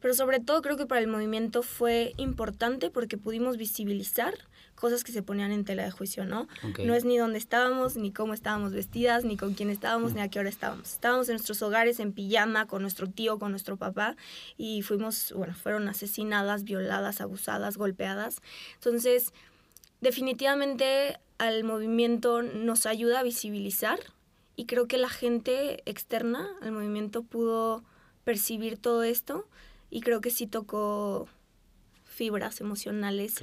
pero 0.00 0.14
sobre 0.14 0.40
todo 0.40 0.62
creo 0.62 0.76
que 0.76 0.86
para 0.86 1.00
el 1.00 1.08
movimiento 1.08 1.62
fue 1.62 2.14
importante 2.16 2.90
porque 2.90 3.18
pudimos 3.18 3.56
visibilizar 3.56 4.34
cosas 4.82 5.04
que 5.04 5.12
se 5.12 5.22
ponían 5.22 5.52
en 5.52 5.64
tela 5.64 5.84
de 5.84 5.92
juicio, 5.92 6.24
¿no? 6.24 6.48
No 6.84 6.96
es 6.96 7.04
ni 7.04 7.16
dónde 7.16 7.38
estábamos, 7.38 7.96
ni 7.96 8.10
cómo 8.10 8.34
estábamos 8.34 8.72
vestidas, 8.72 9.24
ni 9.24 9.36
con 9.36 9.54
quién 9.54 9.70
estábamos, 9.70 10.12
ni 10.12 10.20
a 10.20 10.26
qué 10.26 10.40
hora 10.40 10.48
estábamos. 10.48 10.94
Estábamos 10.94 11.28
en 11.28 11.34
nuestros 11.34 11.62
hogares 11.62 12.00
en 12.00 12.12
pijama 12.12 12.66
con 12.66 12.82
nuestro 12.82 13.06
tío, 13.08 13.38
con 13.38 13.52
nuestro 13.52 13.76
papá 13.76 14.16
y 14.58 14.82
fuimos, 14.82 15.32
bueno, 15.36 15.54
fueron 15.54 15.86
asesinadas, 15.86 16.64
violadas, 16.64 17.20
abusadas, 17.20 17.76
golpeadas. 17.76 18.42
Entonces, 18.74 19.32
definitivamente 20.00 21.16
al 21.38 21.62
movimiento 21.62 22.42
nos 22.42 22.84
ayuda 22.84 23.20
a 23.20 23.22
visibilizar 23.22 24.00
y 24.56 24.66
creo 24.66 24.88
que 24.88 24.98
la 24.98 25.10
gente 25.10 25.84
externa 25.88 26.50
al 26.60 26.72
movimiento 26.72 27.22
pudo 27.22 27.84
percibir 28.24 28.78
todo 28.78 29.04
esto 29.04 29.46
y 29.90 30.00
creo 30.00 30.20
que 30.20 30.30
sí 30.30 30.48
tocó 30.48 31.28
fibras 32.04 32.60
emocionales 32.60 33.38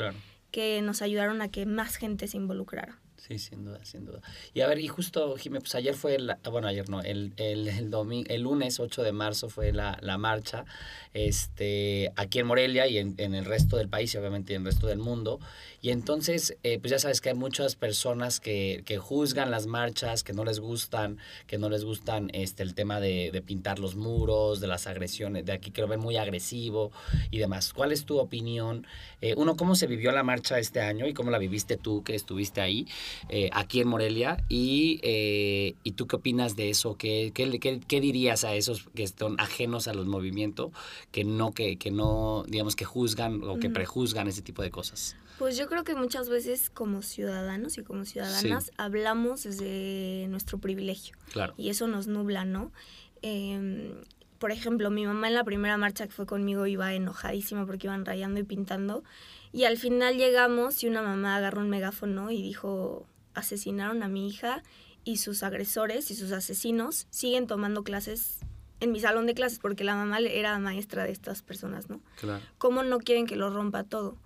que 0.51 0.81
nos 0.81 1.01
ayudaron 1.01 1.41
a 1.41 1.49
que 1.49 1.65
más 1.65 1.95
gente 1.95 2.27
se 2.27 2.37
involucrara. 2.37 2.99
Sí, 3.27 3.37
sin 3.37 3.65
duda, 3.65 3.83
sin 3.83 4.05
duda. 4.05 4.21
Y 4.53 4.61
a 4.61 4.67
ver, 4.67 4.79
y 4.79 4.87
justo, 4.87 5.35
Jimé, 5.35 5.59
pues 5.59 5.75
ayer 5.75 5.93
fue, 5.93 6.17
la, 6.19 6.39
bueno, 6.49 6.67
ayer 6.67 6.89
no, 6.89 7.01
el, 7.01 7.33
el, 7.37 7.67
el, 7.67 8.25
el 8.27 8.41
lunes 8.41 8.79
8 8.79 9.03
de 9.03 9.11
marzo 9.11 9.49
fue 9.49 9.73
la, 9.73 9.97
la 10.01 10.17
marcha 10.17 10.65
este, 11.13 12.11
aquí 12.15 12.39
en 12.39 12.47
Morelia 12.47 12.87
y 12.87 12.97
en, 12.97 13.15
en, 13.17 13.35
el 13.35 13.45
resto 13.45 13.77
del 13.77 13.89
país 13.89 14.13
y 14.13 14.17
obviamente 14.17 14.53
en 14.53 14.61
el 14.61 14.65
resto 14.67 14.87
del 14.87 14.99
mundo. 14.99 15.39
Y 15.81 15.91
entonces, 15.91 16.57
eh, 16.63 16.77
pues 16.79 16.91
ya 16.91 16.99
sabes 16.99 17.21
que 17.21 17.29
hay 17.29 17.35
muchas 17.35 17.75
personas 17.75 18.39
que, 18.39 18.83
que, 18.85 18.97
juzgan 18.97 19.49
las 19.49 19.65
marchas, 19.65 20.23
que 20.23 20.33
no 20.33 20.43
les 20.43 20.59
gustan, 20.59 21.17
que 21.47 21.57
no 21.57 21.69
les 21.69 21.85
gustan 21.85 22.29
este, 22.33 22.63
el 22.63 22.75
tema 22.75 22.99
de, 22.99 23.31
de 23.31 23.41
pintar 23.41 23.79
los 23.79 23.95
muros, 23.95 24.59
de 24.59 24.67
las 24.67 24.87
agresiones, 24.87 25.45
de 25.45 25.53
aquí 25.53 25.71
que 25.71 25.81
lo 25.81 25.87
ven 25.87 25.99
muy 25.99 26.17
agresivo 26.17 26.91
y 27.31 27.39
demás. 27.39 27.73
¿Cuál 27.73 27.91
es 27.91 28.05
tu 28.05 28.19
opinión? 28.19 28.85
Eh, 29.21 29.35
uno, 29.37 29.55
¿cómo 29.55 29.75
se 29.75 29.87
vivió 29.87 30.11
la 30.11 30.23
marcha 30.23 30.59
este 30.59 30.81
año 30.81 31.07
y 31.07 31.13
cómo 31.13 31.31
la 31.31 31.37
viviste 31.37 31.77
tú 31.77 32.03
que 32.03 32.15
estuviste 32.15 32.61
ahí? 32.61 32.85
Eh, 33.29 33.49
aquí 33.53 33.81
en 33.81 33.87
Morelia. 33.87 34.43
Y, 34.49 34.99
eh, 35.03 35.75
¿Y 35.83 35.91
tú 35.93 36.07
qué 36.07 36.15
opinas 36.15 36.55
de 36.55 36.69
eso? 36.69 36.95
¿Qué, 36.97 37.31
qué, 37.33 37.59
qué, 37.59 37.79
qué 37.79 38.01
dirías 38.01 38.43
a 38.43 38.55
esos 38.55 38.89
que 38.95 39.03
están 39.03 39.39
ajenos 39.39 39.87
a 39.87 39.93
los 39.93 40.05
movimientos, 40.07 40.71
que 41.11 41.23
no, 41.23 41.51
que, 41.51 41.77
que 41.77 41.91
no, 41.91 42.43
digamos, 42.47 42.75
que 42.75 42.85
juzgan 42.85 43.43
o 43.43 43.59
que 43.59 43.69
prejuzgan 43.69 44.27
ese 44.27 44.41
tipo 44.41 44.61
de 44.61 44.71
cosas? 44.71 45.15
Pues 45.37 45.57
yo 45.57 45.67
creo 45.69 45.85
que 45.85 45.95
muchas 45.95 46.29
veces 46.29 46.69
como 46.69 47.01
ciudadanos 47.01 47.77
y 47.77 47.83
como 47.83 48.03
ciudadanas 48.03 48.71
hablamos 48.77 49.43
desde 49.43 50.27
nuestro 50.27 50.57
privilegio. 50.57 51.15
Claro. 51.31 51.53
Y 51.57 51.69
eso 51.69 51.87
nos 51.87 52.07
nubla, 52.07 52.43
¿no? 52.43 52.73
Eh, 53.21 53.93
por 54.39 54.51
ejemplo, 54.51 54.89
mi 54.89 55.05
mamá 55.05 55.27
en 55.27 55.35
la 55.35 55.43
primera 55.43 55.77
marcha 55.77 56.07
que 56.07 56.13
fue 56.13 56.25
conmigo 56.25 56.65
iba 56.65 56.93
enojadísima 56.93 57.65
porque 57.65 57.87
iban 57.87 58.05
rayando 58.05 58.39
y 58.39 58.43
pintando. 58.43 59.03
Y 59.51 59.65
al 59.65 59.77
final 59.77 60.17
llegamos 60.17 60.83
y 60.83 60.87
una 60.87 61.01
mamá 61.01 61.35
agarró 61.35 61.61
un 61.61 61.69
megáfono 61.69 62.31
y 62.31 62.41
dijo, 62.41 63.05
asesinaron 63.33 64.01
a 64.01 64.07
mi 64.07 64.27
hija 64.27 64.63
y 65.03 65.17
sus 65.17 65.43
agresores 65.43 66.09
y 66.11 66.15
sus 66.15 66.31
asesinos 66.31 67.07
siguen 67.09 67.47
tomando 67.47 67.83
clases 67.83 68.39
en 68.79 68.91
mi 68.91 68.99
salón 68.99 69.25
de 69.25 69.33
clases 69.33 69.59
porque 69.59 69.83
la 69.83 69.95
mamá 69.95 70.19
era 70.19 70.57
maestra 70.59 71.03
de 71.03 71.11
estas 71.11 71.41
personas, 71.41 71.89
¿no? 71.89 71.99
Claro. 72.17 72.43
¿Cómo 72.57 72.83
no 72.83 72.99
quieren 72.99 73.25
que 73.25 73.35
lo 73.35 73.49
rompa 73.49 73.83
todo? 73.83 74.17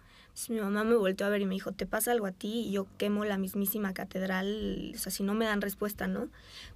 Mi 0.49 0.59
mamá 0.59 0.83
me 0.83 0.95
volteó 0.95 1.27
a 1.27 1.29
ver 1.29 1.41
y 1.41 1.45
me 1.45 1.53
dijo, 1.53 1.71
¿te 1.71 1.85
pasa 1.85 2.11
algo 2.11 2.25
a 2.25 2.31
ti? 2.31 2.65
Y 2.67 2.71
yo 2.71 2.87
quemo 2.97 3.23
la 3.23 3.37
mismísima 3.37 3.93
catedral, 3.93 4.91
o 4.95 4.97
sea, 4.97 5.11
si 5.11 5.23
no 5.23 5.33
me 5.33 5.45
dan 5.45 5.61
respuesta, 5.61 6.07
¿no? 6.07 6.29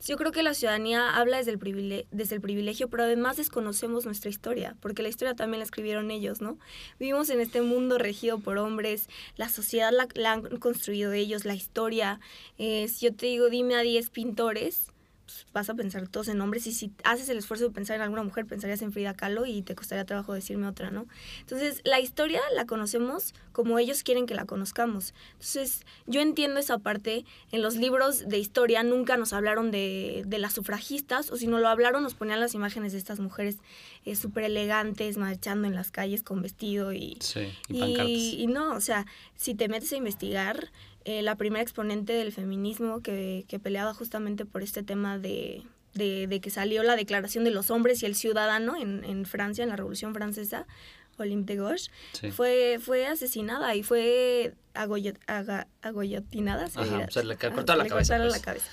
yo 0.06 0.16
creo 0.16 0.32
que 0.32 0.44
la 0.44 0.54
ciudadanía 0.54 1.16
habla 1.16 1.38
desde 1.38 1.52
el, 1.52 1.60
privilegio, 1.60 2.08
desde 2.12 2.36
el 2.36 2.42
privilegio, 2.42 2.88
pero 2.90 3.04
además 3.04 3.38
desconocemos 3.38 4.06
nuestra 4.06 4.30
historia, 4.30 4.76
porque 4.80 5.02
la 5.02 5.10
historia 5.10 5.36
también 5.36 5.60
la 5.60 5.66
escribieron 5.66 6.12
ellos, 6.12 6.40
¿no? 6.40 6.58
Vivimos 7.00 7.30
en 7.30 7.40
este 7.40 7.62
mundo 7.62 7.98
regido 7.98 8.40
por 8.40 8.58
hombres, 8.58 9.10
la 9.36 9.50
sociedad 9.50 9.92
la, 9.92 10.32
han 10.32 10.58
construido 10.58 11.12
ellos, 11.12 11.46
la 11.46 11.56
historia. 11.56 12.20
Eh, 12.58 12.88
si 12.88 13.08
yo 13.08 13.14
te 13.14 13.26
digo, 13.26 13.50
dime 13.50 13.76
a 13.76 13.82
10 13.82 14.10
pintores, 14.12 14.92
pues, 15.28 15.46
vas 15.52 15.70
a 15.70 15.74
pensar 15.74 16.08
todos 16.08 16.30
en 16.30 16.40
hombres 16.40 16.68
y 16.68 16.72
si 16.72 16.94
haces 17.04 17.28
el 17.28 17.38
esfuerzo 17.38 17.66
de 17.66 17.72
pensar 17.72 17.98
en 17.98 18.02
alguna 18.02 18.24
mujer, 18.24 18.46
pensarías 18.46 18.82
en 18.82 18.94
Frida 18.94 19.14
Kahlo 19.14 19.46
y 19.46 19.62
te 19.62 19.76
costaría 19.76 20.06
trabajo 20.06 20.34
decirme 20.34 20.68
otra, 20.68 20.90
¿no? 20.90 21.06
Entonces, 21.42 21.82
la 21.84 22.00
historia 22.00 22.40
la 22.56 22.66
conocemos 22.66 23.34
como 23.52 23.78
ellos 23.78 24.04
quieren 24.04 24.26
que 24.26 24.36
la 24.36 24.46
conozcamos. 24.46 25.14
Entonces, 25.34 25.82
yo 26.06 26.22
entiendo 26.22 26.62
esa 26.62 26.78
parte. 26.80 27.26
En 27.52 27.62
los 27.62 27.76
libros 27.76 28.30
de 28.30 28.38
historia 28.38 28.84
nunca 28.84 29.18
nos 29.18 29.34
hablaron 29.34 29.70
de, 29.70 30.24
de 30.26 30.40
las 30.40 30.54
sufragistas, 30.54 31.30
o 31.30 31.36
si 31.36 31.48
no 31.48 31.60
lo 31.60 31.68
hablaron, 31.68 32.04
nos 32.04 32.14
ponían 32.14 32.40
las 32.40 32.54
imágenes 32.54 32.94
de 32.94 32.98
estas 32.98 33.20
mujeres 33.20 33.58
eh, 34.06 34.16
súper 34.16 34.46
elegantes, 34.46 35.18
marchando 35.18 35.68
en 35.68 35.76
las 35.76 35.92
calles 35.92 36.24
con 36.24 36.42
vestido 36.42 36.94
y, 36.94 37.18
sí, 37.20 37.52
y, 37.68 37.84
y, 37.84 38.36
y 38.44 38.48
no, 38.48 38.74
o 38.76 38.82
sea, 38.82 39.06
si 39.36 39.56
te 39.56 39.68
metes 39.68 39.92
a 39.92 39.98
investigar, 39.98 40.72
eh, 41.08 41.22
la 41.24 41.36
primera 41.36 41.62
exponente 41.64 42.14
del 42.14 42.32
feminismo 42.32 43.02
que, 43.02 43.46
que 43.48 43.60
peleaba 43.60 43.94
justamente 43.94 44.46
por 44.46 44.62
este 44.62 44.84
tema 44.84 45.18
de, 45.18 45.64
de, 45.94 46.28
de, 46.28 46.40
que 46.42 46.50
salió 46.50 46.84
la 46.84 46.96
declaración 46.96 47.44
de 47.46 47.52
los 47.52 47.72
hombres 47.72 48.04
y 48.04 48.06
el 48.06 48.14
ciudadano 48.16 48.76
en, 48.76 49.04
en 49.06 49.26
Francia, 49.26 49.64
en 49.64 49.70
la 49.70 49.76
Revolución 49.78 50.14
Francesa, 50.14 50.68
Olympe 51.18 51.54
de 51.56 51.60
Gauche, 51.64 51.90
Sí. 52.12 52.30
fue, 52.32 52.78
fue 52.80 53.08
asesinada 53.08 53.74
y 53.76 53.82
fue 53.84 54.54
aga- 54.76 55.68
agoyotinada. 55.82 56.68
¿se 56.68 57.24
le 57.24 57.38
cortaron 57.38 57.78
la 57.80 57.88
cabeza, 57.88 57.90
cortaron 57.90 58.28
pues. 58.28 58.40
la 58.40 58.46
cabeza. 58.46 58.70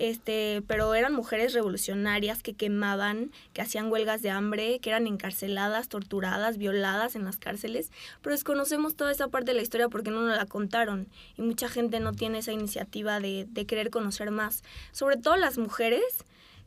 Este, 0.00 0.62
pero 0.66 0.94
eran 0.94 1.12
mujeres 1.12 1.52
revolucionarias 1.52 2.42
que 2.42 2.54
quemaban, 2.54 3.30
que 3.52 3.60
hacían 3.60 3.92
huelgas 3.92 4.22
de 4.22 4.30
hambre, 4.30 4.78
que 4.78 4.88
eran 4.88 5.06
encarceladas, 5.06 5.90
torturadas, 5.90 6.56
violadas 6.56 7.16
en 7.16 7.26
las 7.26 7.36
cárceles. 7.36 7.92
Pero 8.22 8.34
desconocemos 8.34 8.96
toda 8.96 9.12
esa 9.12 9.28
parte 9.28 9.50
de 9.50 9.56
la 9.56 9.62
historia 9.62 9.90
porque 9.90 10.10
no 10.10 10.22
nos 10.22 10.38
la 10.38 10.46
contaron. 10.46 11.06
Y 11.36 11.42
mucha 11.42 11.68
gente 11.68 12.00
no 12.00 12.14
tiene 12.14 12.38
esa 12.38 12.50
iniciativa 12.50 13.20
de, 13.20 13.46
de 13.50 13.66
querer 13.66 13.90
conocer 13.90 14.30
más. 14.30 14.64
Sobre 14.90 15.18
todo 15.18 15.36
las 15.36 15.58
mujeres. 15.58 16.02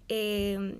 eh, 0.09 0.79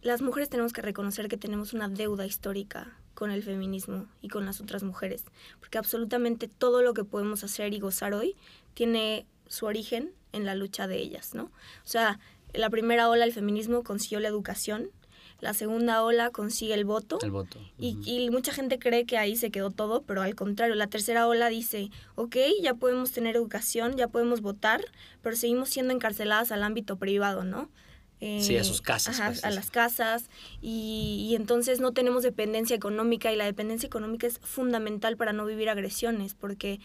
las 0.00 0.22
mujeres 0.22 0.48
tenemos 0.48 0.72
que 0.72 0.80
reconocer 0.80 1.26
que 1.26 1.36
tenemos 1.36 1.72
una 1.72 1.88
deuda 1.88 2.24
histórica 2.24 2.96
con 3.14 3.32
el 3.32 3.42
feminismo 3.42 4.06
y 4.22 4.28
con 4.28 4.46
las 4.46 4.60
otras 4.60 4.84
mujeres, 4.84 5.24
porque 5.58 5.76
absolutamente 5.76 6.46
todo 6.46 6.82
lo 6.82 6.94
que 6.94 7.02
podemos 7.02 7.42
hacer 7.42 7.74
y 7.74 7.80
gozar 7.80 8.14
hoy 8.14 8.36
tiene 8.74 9.26
su 9.48 9.66
origen 9.66 10.12
en 10.32 10.44
la 10.44 10.54
lucha 10.54 10.86
de 10.86 10.98
ellas, 10.98 11.34
¿no? 11.34 11.44
O 11.44 11.50
sea, 11.88 12.18
la 12.54 12.70
primera 12.70 13.08
ola 13.08 13.24
del 13.24 13.32
feminismo 13.34 13.82
consiguió 13.82 14.20
la 14.20 14.28
educación, 14.28 14.90
la 15.40 15.54
segunda 15.54 16.02
ola 16.02 16.30
consigue 16.30 16.74
el 16.74 16.84
voto, 16.84 17.18
El 17.22 17.30
voto. 17.30 17.60
y, 17.78 17.92
Ujú. 17.94 18.02
y 18.06 18.30
mucha 18.30 18.52
gente 18.52 18.78
cree 18.80 19.04
que 19.06 19.18
ahí 19.18 19.36
se 19.36 19.50
quedó 19.52 19.70
todo, 19.70 20.02
pero 20.02 20.22
al 20.22 20.34
contrario, 20.34 20.74
la 20.74 20.88
tercera 20.88 21.28
ola 21.28 21.48
dice, 21.48 21.90
ok, 22.16 22.36
ya 22.60 22.74
podemos 22.74 23.12
tener 23.12 23.36
educación, 23.36 23.96
ya 23.96 24.08
podemos 24.08 24.40
votar, 24.40 24.80
pero 25.22 25.36
seguimos 25.36 25.68
siendo 25.68 25.94
encarceladas 25.94 26.50
al 26.50 26.62
ámbito 26.64 26.96
privado, 26.96 27.44
¿no? 27.44 27.68
Eh, 28.20 28.40
Sí, 28.42 28.56
a 28.56 28.64
sus 28.64 28.82
casas, 28.82 29.20
ajá, 29.20 29.28
pues, 29.28 29.44
a 29.44 29.50
las 29.52 29.70
casas, 29.70 30.28
y, 30.60 31.28
y 31.30 31.36
entonces 31.36 31.78
no 31.78 31.92
tenemos 31.92 32.24
dependencia 32.24 32.74
económica, 32.74 33.32
y 33.32 33.36
la 33.36 33.44
dependencia 33.44 33.86
económica 33.86 34.26
es 34.26 34.40
fundamental 34.40 35.16
para 35.16 35.32
no 35.32 35.46
vivir 35.46 35.68
agresiones, 35.68 36.34
porque 36.34 36.80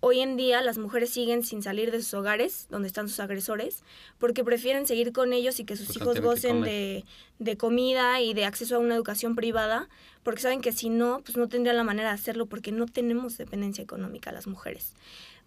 hoy 0.00 0.20
en 0.20 0.36
día 0.36 0.62
las 0.62 0.78
mujeres 0.78 1.10
siguen 1.10 1.42
sin 1.42 1.62
salir 1.62 1.90
de 1.90 2.02
sus 2.02 2.14
hogares, 2.14 2.66
donde 2.70 2.88
están 2.88 3.08
sus 3.08 3.20
agresores, 3.20 3.82
porque 4.18 4.44
prefieren 4.44 4.86
seguir 4.86 5.12
con 5.12 5.32
ellos 5.32 5.58
y 5.60 5.64
que 5.64 5.76
sus 5.76 5.96
hijos 5.96 6.20
gocen 6.20 6.62
de, 6.62 7.04
de 7.38 7.56
comida 7.56 8.20
y 8.20 8.34
de 8.34 8.44
acceso 8.44 8.76
a 8.76 8.78
una 8.78 8.94
educación 8.94 9.34
privada, 9.34 9.88
porque 10.22 10.42
saben 10.42 10.60
que 10.60 10.72
si 10.72 10.88
no, 10.88 11.20
pues 11.24 11.36
no 11.36 11.48
tendrían 11.48 11.76
la 11.76 11.84
manera 11.84 12.10
de 12.10 12.14
hacerlo 12.14 12.46
porque 12.46 12.72
no 12.72 12.86
tenemos 12.86 13.38
dependencia 13.38 13.82
económica 13.82 14.32
las 14.32 14.46
mujeres. 14.46 14.94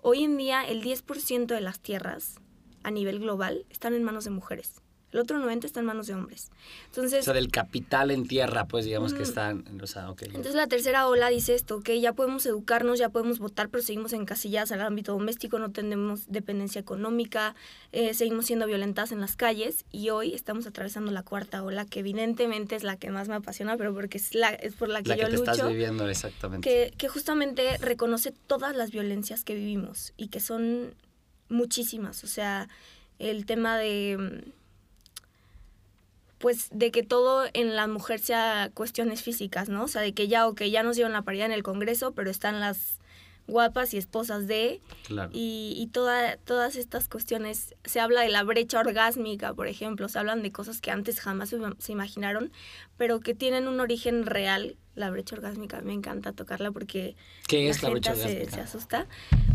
Hoy 0.02 0.24
en 0.24 0.38
día 0.38 0.64
el 0.64 0.82
10% 0.82 1.46
de 1.46 1.62
las 1.62 1.80
tierras 1.80 2.36
a 2.84 2.92
nivel 2.92 3.20
global 3.20 3.66
están 3.70 3.94
en 3.94 4.04
manos 4.04 4.24
de 4.24 4.32
mujeres. 4.32 4.81
El 5.12 5.20
otro 5.20 5.40
90 5.40 5.68
está 5.68 5.82
en 5.82 5.86
manos 5.86 6.08
de 6.08 6.14
hombres. 6.14 6.52
Entonces, 6.86 7.22
O 7.22 7.24
sea, 7.24 7.34
del 7.34 7.50
capital 7.50 8.12
en 8.12 8.28
tierra, 8.28 8.66
pues 8.66 8.86
digamos 8.86 9.14
que 9.14 9.22
Ujú. 9.22 9.30
están, 9.30 9.82
o 9.82 9.88
sea, 9.88 10.10
ok. 10.10 10.24
entonces 10.24 10.56
la 10.56 10.68
tercera 10.68 11.08
ola 11.08 11.30
dice 11.30 11.54
esto, 11.54 11.82
que 11.82 12.00
ya 12.00 12.14
podemos 12.14 12.46
educarnos, 12.46 13.00
ya 13.00 13.10
podemos 13.10 13.40
votar, 13.40 13.70
pero 13.70 13.84
seguimos 13.84 14.14
encasilladas 14.14 14.72
al 14.72 14.82
ámbito 14.82 15.12
doméstico, 15.14 15.60
no 15.60 15.72
tenemos 15.72 16.32
dependencia 16.32 16.80
económica, 16.80 17.56
eh, 17.92 18.14
seguimos 18.14 18.46
siendo 18.46 18.68
violentadas 18.68 19.12
en 19.12 19.20
las 19.20 19.36
calles 19.36 19.86
y 19.92 20.10
hoy 20.12 20.34
estamos 20.34 20.66
atravesando 20.66 21.12
la 21.12 21.24
cuarta 21.24 21.64
ola, 21.64 21.86
que 21.86 22.00
evidentemente 22.00 22.76
es 22.76 22.84
la 22.84 22.96
que 22.96 23.10
más 23.12 23.28
me 23.28 23.36
apasiona, 23.36 23.76
pero 23.78 23.94
porque 23.94 24.18
es, 24.18 24.34
la, 24.34 24.50
es 24.50 24.76
por 24.76 24.90
la 24.90 25.02
que 25.04 25.10
la 25.10 25.16
que 25.16 25.22
yo 25.24 25.30
te 25.30 25.36
estás 25.36 25.58
lucho, 25.58 25.70
viviendo, 25.70 26.08
exactamente. 26.08 26.70
que, 26.70 26.98
que 26.98 27.08
justamente 27.10 27.78
reconoce 27.80 28.32
todas 28.48 28.76
las 28.76 28.92
violencias 28.92 29.44
que 29.44 29.56
vivimos 29.56 30.14
y 30.16 30.30
que 30.30 30.40
son 30.40 30.96
muchísimas, 31.50 32.24
o 32.24 32.28
sea, 32.28 32.70
el 33.20 33.46
tema 33.46 33.78
de... 33.78 34.44
pues 36.42 36.68
de 36.72 36.92
que 36.92 37.04
todo 37.04 37.46
en 37.54 37.76
la 37.76 37.88
mujer 37.88 38.20
sea 38.20 38.70
cuestiones 38.74 39.22
físicas, 39.22 39.70
¿no? 39.70 39.84
O 39.84 39.88
sea, 39.88 40.02
de 40.02 40.14
que 40.14 40.28
ya, 40.28 40.48
ok, 40.48 40.64
ya 40.64 40.84
nos 40.84 40.96
dieron 40.96 41.14
la 41.14 41.22
paridad 41.22 41.46
en 41.46 41.52
el 41.52 41.64
Congreso, 41.64 42.14
pero 42.14 42.30
están 42.30 42.60
las 42.60 43.00
guapas 43.48 43.94
y 43.94 43.98
esposas 43.98 44.48
de, 44.48 44.80
Claro. 45.06 45.30
y, 45.34 45.74
y 45.78 45.88
toda, 45.88 46.38
todas 46.38 46.76
estas 46.76 47.08
cuestiones, 47.10 47.76
se 47.84 48.00
habla 48.00 48.22
de 48.22 48.30
la 48.30 48.44
brecha 48.44 48.80
orgásmica, 48.80 49.54
por 49.54 49.68
ejemplo, 49.68 50.08
se 50.10 50.20
hablan 50.20 50.42
de 50.42 50.52
cosas 50.52 50.80
que 50.80 50.90
antes 50.92 51.20
jamás 51.20 51.50
se, 51.50 51.58
se 51.80 51.92
imaginaron, 51.92 52.52
pero 52.98 53.20
que 53.20 53.34
tienen 53.34 53.68
un 53.68 53.80
origen 53.80 54.26
real. 54.26 54.78
La 54.96 55.10
brecha 55.10 55.36
orgásmica 55.36 55.82
me 55.82 55.94
encanta 55.94 56.34
tocarla 56.34 56.72
porque 56.72 57.16
¿Qué 57.48 57.70
es 57.70 57.82
la 57.82 57.90
gente 57.90 58.00
brecha 58.12 58.16
se, 58.16 58.22
orgásmica? 58.28 58.52
se 58.56 58.62
asusta. 58.62 59.08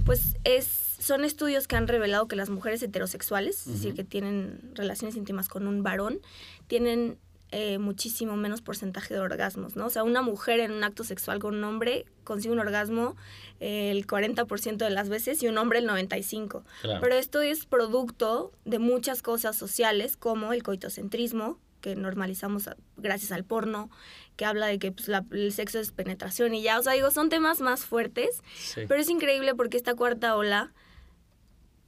Pues 0.05 0.37
es, 0.45 0.86
son 0.99 1.25
estudios 1.25 1.69
que 1.69 1.76
han 1.76 1.88
revelado 1.88 2.29
que 2.29 2.37
las 2.37 2.50
mujeres 2.50 2.83
heterosexuales, 2.83 3.67
es 3.67 3.73
decir, 3.75 3.95
que 3.95 4.05
tienen 4.05 4.73
relaciones 4.75 5.17
íntimas 5.17 5.49
con 5.49 5.67
un 5.67 5.83
varón, 5.83 6.21
tienen 6.67 7.19
eh, 7.53 7.79
muchísimo 7.79 8.37
menos 8.37 8.61
porcentaje 8.61 9.15
de 9.15 9.21
orgasmos, 9.21 9.76
¿no? 9.76 9.87
O 9.87 9.91
sea, 9.91 10.03
una 10.03 10.21
mujer 10.21 10.59
en 10.59 10.73
un 10.73 10.83
acto 10.83 11.05
sexual 11.05 11.38
con 11.38 11.55
un 11.55 11.65
hombre 11.65 12.05
consigue 12.25 12.53
un 12.53 12.59
orgasmo 12.59 13.17
eh, 13.61 13.93
el 13.93 14.07
40% 14.07 14.76
de 14.79 14.91
las 14.91 15.09
veces 15.09 15.41
y 15.43 15.49
un 15.49 15.57
hombre 15.57 15.79
el 15.79 15.88
95%. 15.88 16.65
Pero 16.83 17.15
esto 17.15 17.41
es 17.43 17.65
producto 17.65 18.53
de 18.65 18.81
muchas 18.81 19.23
cosas 19.23 19.55
sociales 19.55 20.17
como 20.17 20.53
el 20.53 20.65
coitocentrismo, 20.65 21.61
que 21.81 21.95
normalizamos 21.95 22.69
gracias 22.97 23.31
al 23.31 23.45
porno, 23.45 23.91
que 24.35 24.45
habla 24.45 24.67
de 24.67 24.81
que 24.81 24.91
pues, 24.91 25.09
el 25.31 25.53
sexo 25.53 25.79
es 25.79 25.93
penetración 25.93 26.53
y 26.53 26.62
ya, 26.62 26.81
o 26.81 26.83
sea, 26.83 26.95
digo, 26.95 27.12
son 27.12 27.29
temas 27.29 27.61
más 27.61 27.85
fuertes, 27.85 28.43
pero 28.75 28.97
es 28.97 29.09
increíble 29.09 29.55
porque 29.55 29.76
esta 29.76 29.95
cuarta 29.95 30.35
ola 30.35 30.73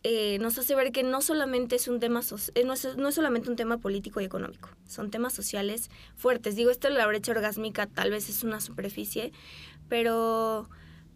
eh, 0.05 0.39
nos 0.39 0.59
hace 0.59 0.75
ver 0.75 0.93
que 0.93 1.03
no 1.03 1.21
solamente 1.21 1.77
es 1.77 1.89
un 1.89 2.01
tema 2.01 2.21
eh, 2.55 2.65
no, 2.65 2.73
es, 2.73 2.97
no 2.97 3.09
es 3.09 3.15
solamente 3.15 3.51
un 3.51 3.57
tema 3.57 3.79
político 3.79 4.21
y 4.21 4.25
económico, 4.25 4.71
son 4.87 5.11
temas 5.11 5.33
sociales 5.33 5.91
fuertes. 6.17 6.57
Digo, 6.57 6.71
esto 6.71 6.89
de 6.89 6.95
la 6.95 7.07
brecha 7.07 7.33
orgásmica 7.33 7.87
tal 7.87 8.11
vez 8.11 8.29
es 8.29 8.45
una 8.45 8.61
superficie, 8.61 9.33
pero 9.89 10.69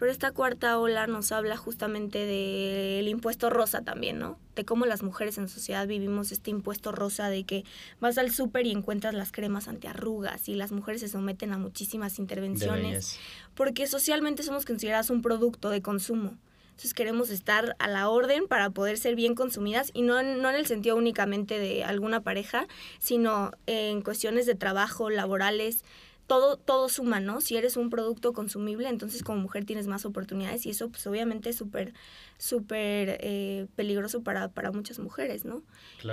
pero 0.03 0.11
esta 0.11 0.33
cuarta 0.33 0.81
ola 0.81 1.07
nos 1.07 1.31
habla 1.31 1.57
justamente 1.57 2.27
del 2.27 3.07
impuesto 3.07 3.51
rosa 3.51 3.83
también, 3.83 4.19
¿no? 4.19 4.37
De 4.57 4.65
cómo 4.65 4.85
las 4.85 5.05
mujeres 5.05 5.39
en 5.39 5.49
sociedad 5.49 5.87
vivimos 5.87 6.33
este 6.33 6.51
impuesto 6.51 6.91
rosa 6.91 7.29
de 7.29 7.45
que 7.45 7.63
vas 8.01 8.19
al 8.19 8.33
súper 8.33 8.67
y 8.67 8.73
encuentras 8.73 9.15
las 9.15 9.31
cremas 9.31 9.69
antiarrugas 9.69 10.49
y 10.49 10.57
las 10.57 10.73
mujeres 10.73 11.03
se 11.03 11.09
someten 11.09 11.53
a 11.53 11.59
muchísimas 11.59 12.19
intervenciones 12.19 13.17
porque 13.55 13.87
socialmente 13.87 14.43
somos 14.43 14.65
consideradas 14.65 15.09
un 15.09 15.23
producto 15.23 15.71
de 15.71 15.83
consumo. 15.83 16.37
Entonces 16.73 16.95
queremos 16.95 17.31
estar 17.31 17.77
a 17.79 17.87
la 17.87 18.09
orden 18.09 18.49
para 18.49 18.71
poder 18.71 18.99
ser 18.99 19.15
bien 19.15 19.35
consumidas 19.35 19.91
y 19.95 20.03
no, 20.03 20.23
no 20.23 20.51
en 20.51 20.57
el 20.57 20.67
sentido 20.67 20.97
únicamente 20.97 21.59
de 21.59 21.85
alguna 21.85 22.23
pareja, 22.23 22.67
sino 22.99 23.53
en 23.67 24.01
cuestiones 24.01 24.47
de 24.47 24.55
trabajo, 24.55 25.11
laborales, 25.11 25.85
todo, 26.27 26.57
todo 26.57 26.89
suma, 26.89 27.21
¿no? 27.21 27.41
Si 27.43 27.57
eres 27.57 27.77
un 27.77 27.91
producto 27.91 28.33
consumible, 28.33 28.89
entonces 28.89 29.23
como 29.23 29.39
mujer 29.39 29.67
tienes 29.67 29.87
más 29.87 30.07
oportunidades 30.07 30.65
y 30.65 30.71
eso 30.71 30.89
pues 30.89 31.07
obviamente 31.07 31.51
es 31.51 31.57
súper, 31.57 31.93
súper 32.39 33.19
eh, 33.21 33.67
peligroso 33.77 34.23
para, 34.23 34.49
para 34.49 34.73
muchas 34.73 34.99
mujeres, 34.99 35.45
¿no? 35.45 35.63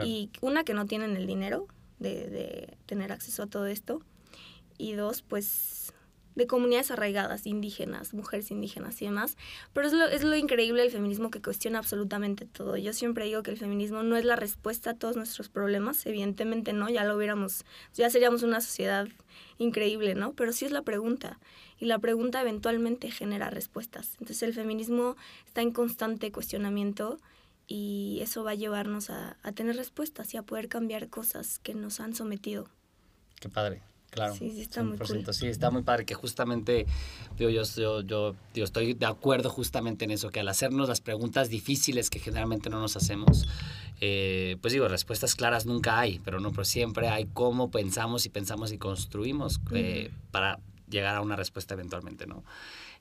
Y 0.05 0.29
una 0.41 0.65
que 0.65 0.73
no 0.73 0.85
tienen 0.85 1.15
el 1.15 1.25
dinero 1.25 1.67
de, 1.99 2.29
de 2.29 2.77
tener 2.85 3.11
acceso 3.13 3.43
a 3.43 3.47
todo 3.47 3.65
esto 3.65 4.01
y 4.77 4.93
dos, 4.93 5.21
pues 5.21 5.93
de 6.39 6.47
comunidades 6.47 6.89
arraigadas, 6.89 7.45
indígenas, 7.45 8.13
mujeres 8.13 8.49
indígenas 8.49 9.01
y 9.01 9.05
demás. 9.05 9.37
Pero 9.73 9.87
es 9.87 9.93
lo, 9.93 10.05
es 10.07 10.23
lo 10.23 10.35
increíble 10.35 10.81
del 10.81 10.91
feminismo 10.91 11.29
que 11.29 11.41
cuestiona 11.41 11.77
absolutamente 11.79 12.45
todo. 12.45 12.77
Yo 12.77 12.93
siempre 12.93 13.25
digo 13.25 13.43
que 13.43 13.51
el 13.51 13.57
feminismo 13.57 14.01
no 14.01 14.15
es 14.15 14.25
la 14.25 14.35
respuesta 14.35 14.91
a 14.91 14.93
todos 14.95 15.15
nuestros 15.15 15.49
problemas, 15.49 16.05
evidentemente 16.05 16.73
no, 16.73 16.89
ya 16.89 17.03
lo 17.03 17.15
hubiéramos, 17.15 17.65
ya 17.93 18.09
seríamos 18.09 18.41
una 18.41 18.61
sociedad 18.61 19.07
increíble, 19.57 20.15
¿no? 20.15 20.33
Pero 20.33 20.53
sí 20.53 20.65
es 20.65 20.71
la 20.71 20.81
pregunta. 20.81 21.39
Y 21.77 21.85
la 21.85 21.99
pregunta 21.99 22.41
eventualmente 22.41 23.11
genera 23.11 23.49
respuestas. 23.49 24.13
Entonces 24.13 24.43
el 24.43 24.53
feminismo 24.53 25.15
está 25.45 25.61
en 25.61 25.71
constante 25.71 26.31
cuestionamiento 26.31 27.19
y 27.67 28.19
eso 28.21 28.43
va 28.43 28.51
a 28.51 28.55
llevarnos 28.55 29.09
a, 29.09 29.37
a 29.43 29.51
tener 29.51 29.75
respuestas 29.75 30.33
y 30.33 30.37
a 30.37 30.43
poder 30.43 30.69
cambiar 30.69 31.09
cosas 31.09 31.59
que 31.59 31.73
nos 31.73 31.99
han 31.99 32.15
sometido. 32.15 32.67
Qué 33.39 33.49
padre. 33.49 33.81
Claro. 34.09 34.35
Sí, 34.35 34.51
sí, 34.51 34.61
está 34.61 34.83
muy 34.83 34.97
cool. 34.97 35.25
Sí, 35.33 35.47
está 35.47 35.69
muy 35.69 35.83
padre 35.83 36.05
que 36.05 36.15
justamente, 36.15 36.87
digo, 37.37 37.49
yo, 37.49 37.63
yo, 38.01 38.33
yo, 38.53 38.63
estoy 38.63 38.93
de 38.93 39.05
acuerdo 39.05 39.49
justamente 39.49 40.05
en 40.05 40.11
eso, 40.11 40.29
que 40.31 40.39
al 40.39 40.47
hacernos 40.47 40.89
las 40.89 41.01
preguntas 41.01 41.49
difíciles 41.49 42.09
que 42.09 42.19
generalmente 42.19 42.69
no 42.69 42.81
nos 42.81 42.95
hacemos, 42.97 43.47
eh, 44.01 44.57
pues 44.61 44.73
digo, 44.73 44.87
respuestas 44.87 45.35
claras 45.35 45.65
nunca 45.65 45.99
hay, 45.99 46.19
pero 46.19 46.39
no, 46.39 46.51
pero 46.51 46.65
siempre 46.65 47.09
hay 47.09 47.25
cómo 47.33 47.69
pensamos 47.69 48.25
y 48.25 48.29
pensamos 48.29 48.71
y 48.71 48.77
construimos 48.77 49.59
eh, 49.73 50.11
para 50.31 50.59
llegar 50.89 51.15
a 51.15 51.21
una 51.21 51.35
respuesta 51.35 51.73
eventualmente, 51.73 52.27
¿no? 52.27 52.43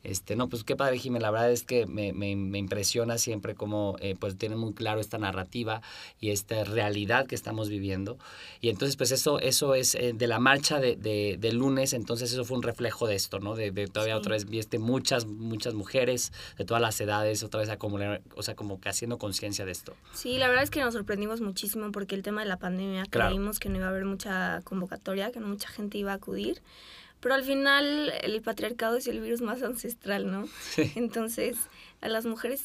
Este, 0.05 0.37
no, 0.37 0.49
pues 0.49 0.63
qué 0.63 0.77
padre, 0.77 0.99
Jimé, 0.99 1.19
la 1.19 1.31
verdad 1.33 1.51
es 1.51 1.65
que 1.65 1.87
me, 1.87 2.13
me, 2.13 2.37
me 2.37 2.59
impresiona 2.59 3.19
siempre 3.19 3.57
cómo 3.57 3.97
eh, 4.01 4.15
pues 4.19 4.39
tiene 4.39 4.55
muy 4.55 4.73
claro 4.73 5.01
esta 5.01 5.19
narrativa 5.19 5.83
y 6.21 6.31
esta 6.31 6.63
realidad 6.63 7.27
que 7.27 7.35
estamos 7.35 7.69
viviendo. 7.69 8.17
Y 8.61 8.69
entonces, 8.69 8.97
pues 8.97 9.11
eso, 9.11 9.41
eso 9.41 9.75
es 9.75 9.97
eh, 9.97 10.13
de 10.15 10.27
la 10.29 10.39
marcha 10.39 10.79
de, 10.79 10.97
de, 10.97 11.53
lunes, 11.53 11.95
entonces 11.95 12.33
eso 12.33 12.45
fue 12.45 12.57
un 12.57 12.63
reflejo 12.63 13.09
de 13.09 13.17
esto, 13.17 13.41
¿no? 13.41 13.57
De, 13.57 13.73
de 13.73 13.89
todavía 13.89 14.17
otra 14.17 14.33
vez 14.33 14.45
viste 14.45 14.79
muchas, 14.79 15.27
muchas 15.27 15.75
mujeres 15.75 16.33
de 16.57 16.65
todas 16.65 16.81
las 16.81 17.01
edades, 17.01 17.43
otra 17.43 17.61
vez 17.61 17.69
acumular, 17.69 18.23
o 18.37 18.43
sea, 18.45 18.55
como 18.55 18.81
que 18.81 18.89
haciendo 18.89 19.19
conciencia 19.19 19.65
de 19.65 19.73
esto. 19.73 19.97
Sí, 20.15 20.39
la 20.39 20.47
verdad 20.47 20.63
es 20.63 20.71
que 20.71 20.81
nos 20.81 20.95
sorprendimos 20.95 21.41
muchísimo 21.41 21.91
porque 21.91 22.15
el 22.15 22.23
tema 22.23 22.43
de 22.43 22.49
la 22.49 22.59
pandemia 22.59 23.05
creímos 23.11 23.59
que 23.59 23.69
no 23.69 23.77
iba 23.77 23.87
a 23.87 23.91
haber 23.91 24.05
mucha 24.05 24.61
convocatoria, 24.63 25.33
que 25.33 25.41
no 25.41 25.49
mucha 25.49 25.69
gente 25.69 25.99
iba 25.99 26.13
a 26.13 26.17
acudir. 26.17 26.63
Pero 27.21 27.35
al 27.35 27.45
final 27.45 28.13
el 28.23 28.41
patriarcado 28.43 28.97
es 28.97 29.07
el 29.07 29.21
virus 29.21 29.41
más 29.41 29.63
ancestral, 29.63 30.31
¿no? 30.31 30.49
Entonces, 30.95 31.57
a 32.01 32.09
las 32.09 32.27
mujeres 32.27 32.65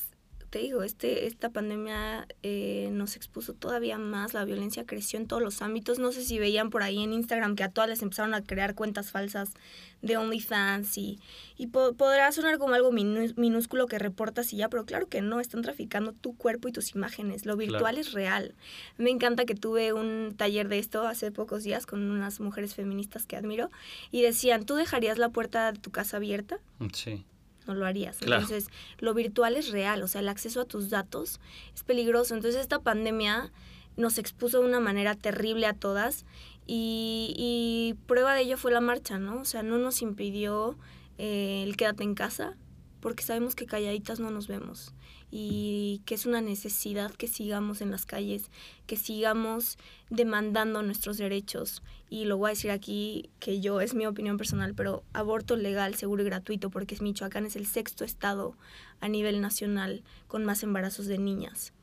te 0.53 0.59
digo, 0.59 0.83
este, 0.83 1.25
esta 1.25 1.49
pandemia 1.49 2.27
eh, 2.43 2.89
nos 2.91 3.15
expuso 3.15 3.55
todavía 3.55 3.97
más, 3.97 4.35
la 4.35 4.45
violencia 4.45 4.85
creció 4.85 5.17
en 5.17 5.25
todos 5.25 5.41
los 5.41 5.63
ámbitos. 5.63 5.97
No 5.97 6.11
sé 6.11 6.23
si 6.23 6.37
veían 6.37 6.69
por 6.69 6.83
ahí 6.83 7.01
en 7.01 7.11
Instagram 7.11 7.55
que 7.55 7.63
a 7.63 7.69
todas 7.69 7.89
les 7.89 8.03
empezaron 8.03 8.35
a 8.35 8.43
crear 8.43 8.75
cuentas 8.75 9.09
falsas 9.09 9.55
de 10.03 10.15
OnlyFans 10.15 10.95
y, 10.99 11.19
y 11.57 11.67
podrá 11.67 12.31
sonar 12.31 12.59
como 12.59 12.75
algo 12.75 12.91
minúsculo 12.91 13.87
que 13.87 13.97
reportas 13.97 14.53
y 14.53 14.57
ya, 14.57 14.69
pero 14.69 14.85
claro 14.85 15.07
que 15.07 15.23
no, 15.23 15.39
están 15.39 15.63
traficando 15.63 16.13
tu 16.13 16.37
cuerpo 16.37 16.67
y 16.67 16.71
tus 16.71 16.93
imágenes. 16.93 17.47
Lo 17.47 17.57
virtual 17.57 17.97
es 17.97 18.11
real. 18.11 18.53
Me 18.99 19.09
encanta 19.09 19.45
que 19.45 19.55
tuve 19.55 19.91
un 19.91 20.35
taller 20.37 20.69
de 20.69 20.77
esto 20.77 21.07
hace 21.07 21.31
pocos 21.31 21.63
días 21.63 21.87
con 21.87 22.11
unas 22.11 22.39
mujeres 22.39 22.75
feministas 22.75 23.25
que 23.25 23.37
admiro 23.37 23.71
y 24.11 24.21
decían, 24.21 24.67
¿tú 24.67 24.75
dejarías 24.75 25.17
la 25.17 25.29
puerta 25.29 25.71
de 25.71 25.79
tu 25.79 25.89
casa 25.89 26.17
abierta? 26.17 26.59
Sí 26.93 27.25
no 27.67 27.73
lo 27.73 27.85
harías. 27.85 28.21
Entonces, 28.21 28.67
lo 28.99 29.13
virtual 29.13 29.55
es 29.55 29.69
real, 29.69 30.01
o 30.03 30.07
sea, 30.07 30.21
el 30.21 30.29
acceso 30.29 30.61
a 30.61 30.65
tus 30.65 30.89
datos 30.89 31.39
es 31.73 31.83
peligroso. 31.83 32.35
Entonces, 32.35 32.61
esta 32.61 32.79
pandemia 32.79 33.51
nos 33.97 34.17
expuso 34.17 34.59
de 34.61 34.67
una 34.67 34.79
manera 34.79 35.15
terrible 35.15 35.65
a 35.67 35.73
todas 35.73 36.25
y, 36.65 37.33
y 37.37 37.95
prueba 38.07 38.33
de 38.33 38.41
ello 38.41 38.57
fue 38.57 38.71
la 38.71 38.81
marcha, 38.81 39.17
¿no? 39.17 39.41
O 39.41 39.45
sea, 39.45 39.63
no 39.63 39.77
nos 39.77 40.01
impidió 40.01 40.77
eh, 41.17 41.63
el 41.63 41.77
quédate 41.77 42.03
en 42.03 42.15
casa 42.15 42.55
porque 43.03 43.25
sabemos 43.25 43.53
que 43.53 43.65
calladitas 43.65 44.21
no 44.21 44.31
nos 44.31 44.47
vemos 44.47 44.93
y 45.29 46.01
que 46.05 46.15
es 46.15 46.25
una 46.25 46.39
necesidad 46.39 47.11
que 47.11 47.27
sigamos 47.27 47.81
en 47.81 47.91
las 47.91 48.05
calles, 48.05 48.49
que 48.87 48.95
sigamos 48.95 49.77
demandando 50.09 50.81
nuestros 50.83 51.17
derechos. 51.17 51.83
Y 52.09 52.23
lo 52.23 52.37
voy 52.37 52.47
a 52.47 52.53
decir 52.53 52.71
aquí, 52.71 53.29
que 53.41 53.59
yo 53.59 53.81
es 53.81 53.93
mi 53.93 54.05
opinión 54.05 54.37
personal, 54.37 54.73
pero 54.73 55.03
aborto 55.11 55.57
legal, 55.57 55.95
seguro 55.95 56.23
y 56.23 56.27
gratuito, 56.27 56.69
porque 56.69 56.95
Michoacán 57.01 57.45
es 57.45 57.57
el 57.57 57.65
sexto 57.65 58.05
estado 58.05 58.55
a 59.01 59.09
nivel 59.09 59.41
nacional 59.41 60.01
con 60.29 60.45
más 60.45 60.63
embarazos 60.63 61.05
de 61.05 61.17
niñas. 61.17 61.73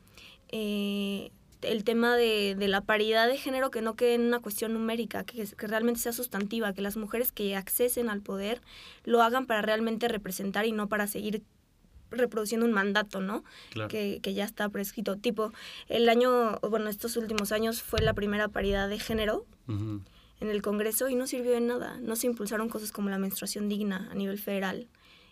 Eh, 0.47 1.29
el 1.61 1.83
tema 1.83 2.15
de, 2.15 2.55
de, 2.57 2.67
la 2.67 2.81
paridad 2.81 3.27
de 3.27 3.37
género 3.37 3.71
que 3.71 3.81
no 3.81 3.95
quede 3.95 4.15
en 4.15 4.21
una 4.21 4.39
cuestión 4.39 4.73
numérica, 4.73 5.23
que, 5.23 5.45
que, 5.45 5.67
realmente 5.67 5.99
sea 5.99 6.13
sustantiva, 6.13 6.73
que 6.73 6.81
las 6.81 6.97
mujeres 6.97 7.31
que 7.31 7.55
accesen 7.55 8.09
al 8.09 8.21
poder 8.21 8.61
lo 9.03 9.21
hagan 9.21 9.45
para 9.45 9.61
realmente 9.61 10.07
representar 10.07 10.65
y 10.65 10.71
no 10.71 10.87
para 10.87 11.07
seguir 11.07 11.43
reproduciendo 12.11 12.65
un 12.65 12.73
mandato, 12.73 13.21
¿no? 13.21 13.43
Que, 13.89 14.19
que, 14.21 14.33
ya 14.33 14.43
está 14.43 14.69
prescrito. 14.69 15.15
Tipo, 15.15 15.53
el 15.87 16.09
año, 16.09 16.59
bueno, 16.59 16.89
estos 16.89 17.15
últimos 17.17 17.51
años 17.51 17.81
fue 17.81 18.01
la 18.01 18.13
primera 18.13 18.49
paridad 18.49 18.89
de 18.89 18.99
género 18.99 19.45
en 19.67 20.49
el 20.49 20.61
Congreso 20.61 21.07
y 21.07 21.15
no 21.15 21.27
sirvió 21.27 21.51
de 21.51 21.61
nada. 21.61 21.97
No 22.01 22.15
se 22.15 22.27
impulsaron 22.27 22.67
cosas 22.67 22.91
como 22.91 23.09
la 23.09 23.17
menstruación 23.17 23.69
digna 23.69 24.09
a 24.11 24.15
nivel 24.15 24.37
federal 24.37 24.87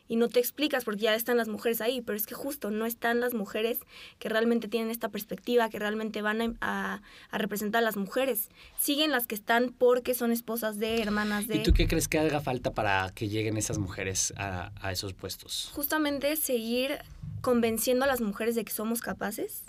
y 0.09 0.15
no 0.15 0.27
te 0.27 0.39
explicas 0.39 0.83
porque 0.83 1.03
ya 1.03 1.15
están 1.15 1.37
las 1.37 1.47
mujeres 1.47 1.81
ahí, 1.81 2.01
pero 2.01 2.17
es 2.17 2.25
que 2.25 2.33
justo 2.33 2.71
no 2.71 2.87
están 2.87 3.19
las 3.21 3.35
mujeres 3.35 3.77
que 4.17 4.27
realmente 4.27 4.67
tienen 4.67 4.89
esta 4.89 5.09
perspectiva, 5.09 5.69
que 5.69 5.77
realmente 5.77 6.23
van 6.23 6.57
a, 6.59 7.01
representar 7.31 7.83
a 7.83 7.85
las 7.85 7.95
mujeres. 7.95 8.49
Siguen 8.77 9.11
las 9.11 9.27
que 9.27 9.35
están 9.35 9.69
porque 9.69 10.15
son 10.15 10.31
esposas 10.31 10.79
de, 10.79 10.99
hermanas 10.99 11.47
de... 11.47 11.57
¿Y 11.57 11.63
tú 11.63 11.73
qué 11.73 11.87
crees 11.87 12.07
que 12.07 12.17
haga 12.17 12.41
falta 12.41 12.73
para 12.73 13.11
que 13.13 13.29
lleguen 13.29 13.55
esas 13.55 13.77
mujeres 13.77 14.33
a, 14.35 14.71
esos 14.91 15.13
puestos? 15.13 15.69
Justamente 15.73 16.35
seguir 16.35 16.97
convenciendo 17.41 18.03
a 18.03 18.07
las 18.07 18.19
mujeres 18.19 18.55
de 18.55 18.65
que 18.65 18.73
somos 18.73 19.01
capaces, 19.01 19.63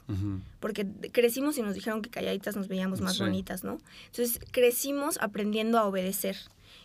porque 0.59 0.87
crecimos 1.13 1.59
y 1.59 1.63
nos 1.63 1.75
dijeron 1.75 2.01
que 2.01 2.09
calladitas 2.09 2.57
nos 2.57 2.67
veíamos 2.67 3.03
más 3.03 3.19
bonitas, 3.19 3.63
¿no? 3.63 3.79
Entonces 4.07 4.41
crecimos 4.51 5.19
aprendiendo 5.21 5.79
a 5.79 5.85
obedecer. 5.85 6.37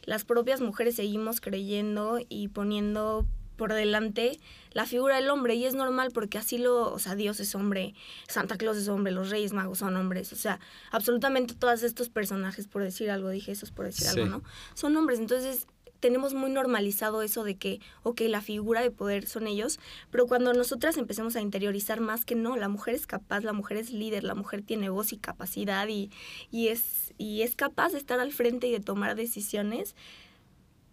Las 0.03 0.25
propias 0.25 0.59
mujeres 0.59 0.97
seguimos 0.97 1.39
creyendo 1.39 2.19
y 2.27 2.49
poniendo 2.49 3.25
por 3.55 3.73
delante 3.73 4.39
la 4.71 4.85
figura 4.85 5.15
del 5.15 5.29
hombre. 5.29 5.55
Y 5.55 5.65
es 5.65 5.73
normal 5.73 6.11
porque 6.13 6.37
así 6.37 6.57
lo, 6.57 6.91
o 6.91 6.99
sea, 6.99 7.15
Dios 7.15 7.39
es 7.39 7.55
hombre, 7.55 7.93
Santa 8.27 8.57
Claus 8.57 8.77
es 8.77 8.87
hombre, 8.87 9.11
los 9.11 9.29
Reyes 9.29 9.53
Magos 9.53 9.79
son 9.79 9.95
hombres, 9.95 10.33
o 10.33 10.35
sea, 10.35 10.59
absolutamente 10.91 11.53
todos 11.53 11.83
estos 11.83 12.09
personajes, 12.09 12.67
por 12.67 12.83
decir 12.83 13.09
algo, 13.09 13.29
dije 13.29 13.51
eso 13.51 13.65
es 13.65 13.71
por 13.71 13.85
decir 13.85 14.07
algo, 14.07 14.25
¿no? 14.25 14.43
Son 14.73 14.95
hombres, 14.97 15.19
entonces 15.19 15.67
tenemos 15.99 16.35
muy 16.35 16.51
normalizado 16.51 17.23
eso 17.23 17.43
de 17.43 17.57
que, 17.57 17.79
ok, 18.03 18.21
la 18.27 18.41
figura 18.41 18.81
de 18.81 18.91
poder 18.91 19.27
son 19.27 19.47
ellos, 19.47 19.79
pero 20.11 20.27
cuando 20.27 20.53
nosotras 20.53 20.97
empecemos 20.97 21.35
a 21.35 21.41
interiorizar 21.41 21.99
más 21.99 22.25
que 22.25 22.35
no, 22.35 22.55
la 22.57 22.69
mujer 22.69 22.93
es 22.93 23.07
capaz, 23.07 23.41
la 23.41 23.53
mujer 23.53 23.77
es 23.77 23.91
líder, 23.91 24.23
la 24.23 24.35
mujer 24.35 24.61
tiene 24.61 24.89
voz 24.89 25.13
y 25.13 25.17
capacidad 25.17 25.87
y, 25.87 26.11
y, 26.51 26.67
es, 26.67 27.13
y 27.17 27.41
es 27.41 27.55
capaz 27.55 27.93
de 27.93 27.97
estar 27.97 28.19
al 28.19 28.31
frente 28.31 28.67
y 28.67 28.71
de 28.71 28.81
tomar 28.81 29.15
decisiones, 29.15 29.95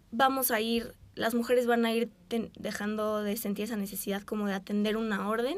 vamos 0.09 0.49
a 0.49 0.61
ir, 0.61 0.95
las 1.15 1.35
mujeres 1.35 1.67
van 1.67 1.85
a 1.85 1.93
ir 1.93 2.09
dejando 2.57 3.21
de 3.21 3.37
sentir 3.37 3.65
esa 3.65 3.75
necesidad 3.75 4.23
como 4.23 4.47
de 4.47 4.53
atender 4.53 4.97
una 4.97 5.27
orden 5.27 5.57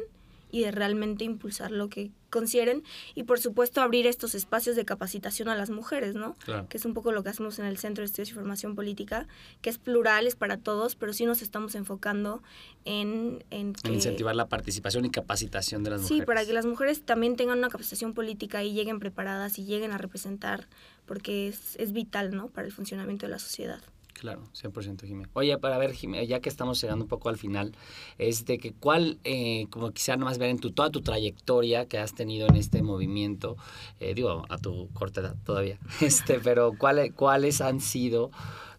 y 0.52 0.62
de 0.62 0.72
realmente 0.72 1.26
impulsar 1.26 1.72
lo 1.72 1.90
que 1.90 2.12
consideren 2.30 2.84
y 3.14 3.24
por 3.24 3.40
supuesto 3.40 3.82
abrir 3.82 4.08
estos 4.08 4.36
espacios 4.36 4.76
de 4.76 4.86
capacitación 4.86 5.50
a 5.50 5.56
las 5.56 5.70
mujeres, 5.70 6.16
¿no? 6.16 6.36
Que 6.70 6.78
es 6.78 6.86
un 6.86 6.94
poco 6.94 7.12
lo 7.12 7.24
que 7.24 7.30
hacemos 7.30 7.60
en 7.60 7.66
el 7.66 7.78
Centro 7.78 8.02
de 8.02 8.06
Estudios 8.06 8.30
y 8.30 8.34
Formación 8.34 8.76
Política, 8.76 9.28
que 9.62 9.70
es 9.70 9.78
plural, 9.78 10.28
es 10.28 10.36
para 10.36 10.58
todos, 10.58 10.96
pero 10.96 11.12
sí 11.12 11.26
nos 11.26 11.42
estamos 11.42 11.76
enfocando 11.76 12.42
en... 12.86 13.44
En, 13.52 13.74
incentivar 13.90 14.36
la 14.36 14.48
participación 14.48 15.04
y 15.06 15.10
capacitación 15.10 15.84
de 15.84 15.90
las 15.92 16.02
mujeres. 16.02 16.22
Sí, 16.22 16.26
para 16.26 16.46
que 16.46 16.54
las 16.54 16.66
mujeres 16.66 17.02
también 17.04 17.36
tengan 17.36 17.58
una 17.58 17.70
capacitación 17.70 18.14
política 18.14 18.64
y 18.64 18.74
lleguen 18.74 19.00
preparadas 19.00 19.60
y 19.60 19.66
lleguen 19.66 19.92
a 19.92 19.98
representar, 19.98 20.68
porque 21.06 21.50
es, 21.50 21.76
es 21.78 21.92
vital, 21.92 22.34
¿no? 22.34 22.48
Para 22.48 22.68
el 22.68 22.74
funcionamiento 22.74 23.26
de 23.26 23.32
la 23.32 23.40
sociedad. 23.40 23.82
Claro, 24.20 24.44
100% 24.54 25.06
Jiménez. 25.06 25.30
Oye, 25.34 25.58
para 25.58 25.78
ver, 25.78 25.92
Jiménez, 25.92 26.30
ya 26.30 26.40
que 26.40 26.48
estamos 26.48 26.82
llegando 26.82 27.04
un 27.04 27.10
poco 27.10 27.28
al 27.28 27.38
final, 27.38 27.74
es 28.18 28.46
de 28.46 28.58
que 28.58 28.72
cuál, 28.72 29.20
eh, 29.26 29.68
como 29.70 29.92
quisiera 29.92 30.18
nomás 30.18 30.38
ver 30.38 30.50
en 30.50 30.58
tu, 30.58 30.72
toda 30.72 30.90
tu 30.90 31.02
trayectoria 31.02 31.86
que 31.88 31.98
has 31.98 32.16
tenido 32.16 32.48
en 32.48 32.56
este 32.56 32.82
movimiento, 32.82 33.58
eh, 34.00 34.14
digo, 34.14 34.46
a 34.48 34.58
tu 34.58 34.90
corta 34.94 35.20
edad 35.20 35.36
todavía, 35.44 35.80
este, 36.02 36.40
pero 36.40 36.72
¿cuál, 36.78 37.14
¿cuáles 37.14 37.60
han 37.60 37.82
sido 37.82 38.32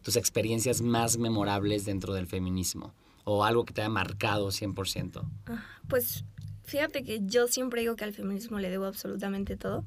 tus 0.03 0.17
experiencias 0.17 0.81
más 0.81 1.19
memorables 1.19 1.85
dentro 1.85 2.15
del 2.15 2.27
feminismo? 2.27 2.95
¿O 3.25 3.45
algo 3.45 3.67
que 3.67 3.75
te 3.75 3.83
haya 3.83 3.91
marcado 3.91 4.49
100%? 4.49 5.23
Ah, 5.49 5.65
pues 5.87 6.25
Fíjate 6.67 7.05
que 7.05 7.21
yo 7.23 7.47
siempre 7.47 7.81
digo 7.83 7.95
que 7.95 8.03
al 8.03 8.13
feminismo 8.13 8.59
le 8.59 8.69
debo 8.69 8.87
absolutamente 8.87 9.57
todo. 9.57 9.85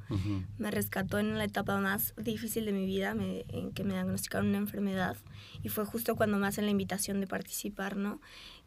Me 0.58 0.72
rescató 0.72 1.20
en 1.20 1.38
la 1.38 1.44
etapa 1.44 1.78
más 1.78 2.14
difícil 2.16 2.64
de 2.64 2.72
mi 2.72 2.86
vida, 2.86 3.14
en 3.20 3.72
que 3.74 3.84
me 3.84 3.94
diagnosticaron 3.94 4.48
una 4.48 4.60
enfermedad 4.60 5.18
y 5.62 5.68
fue 5.68 5.84
justo 5.84 6.16
cuando 6.16 6.38
me 6.38 6.48
hacen 6.48 6.64
la 6.64 6.72
invitación 6.72 7.20
de 7.20 7.28
participar, 7.28 7.98
¿no? 7.98 8.22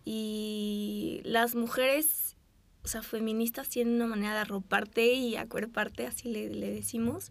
Y 0.05 1.23
las 1.25 1.55
mujeres, 1.55 2.37
o 2.85 2.89
sea, 2.89 3.03
feministas 3.03 3.71
tienen 3.71 3.95
una 3.95 4.07
manera 4.07 4.35
de 4.35 4.41
arroparte 4.41 5.15
y 5.15 5.37
acuerparte, 5.37 6.07
así 6.07 6.29
le, 6.29 6.51
le 6.51 6.71
decimos, 6.71 7.31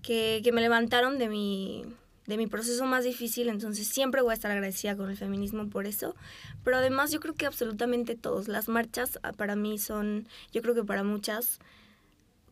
que, 0.00 0.40
que 0.42 0.50
me 0.50 0.62
levantaron 0.62 1.18
de 1.18 1.28
mi 1.28 1.84
de 2.26 2.36
mi 2.36 2.46
proceso 2.46 2.84
más 2.86 3.04
difícil, 3.04 3.48
entonces 3.48 3.86
siempre 3.86 4.22
voy 4.22 4.32
a 4.32 4.34
estar 4.34 4.50
agradecida 4.50 4.96
con 4.96 5.10
el 5.10 5.16
feminismo 5.16 5.68
por 5.68 5.86
eso. 5.86 6.14
Pero 6.64 6.76
además 6.76 7.12
yo 7.12 7.20
creo 7.20 7.34
que 7.34 7.46
absolutamente 7.46 8.16
todos, 8.16 8.48
las 8.48 8.68
marchas 8.68 9.18
ah, 9.22 9.32
para 9.32 9.56
mí 9.56 9.78
son, 9.78 10.26
yo 10.52 10.62
creo 10.62 10.74
que 10.74 10.84
para 10.84 11.04
muchas, 11.04 11.58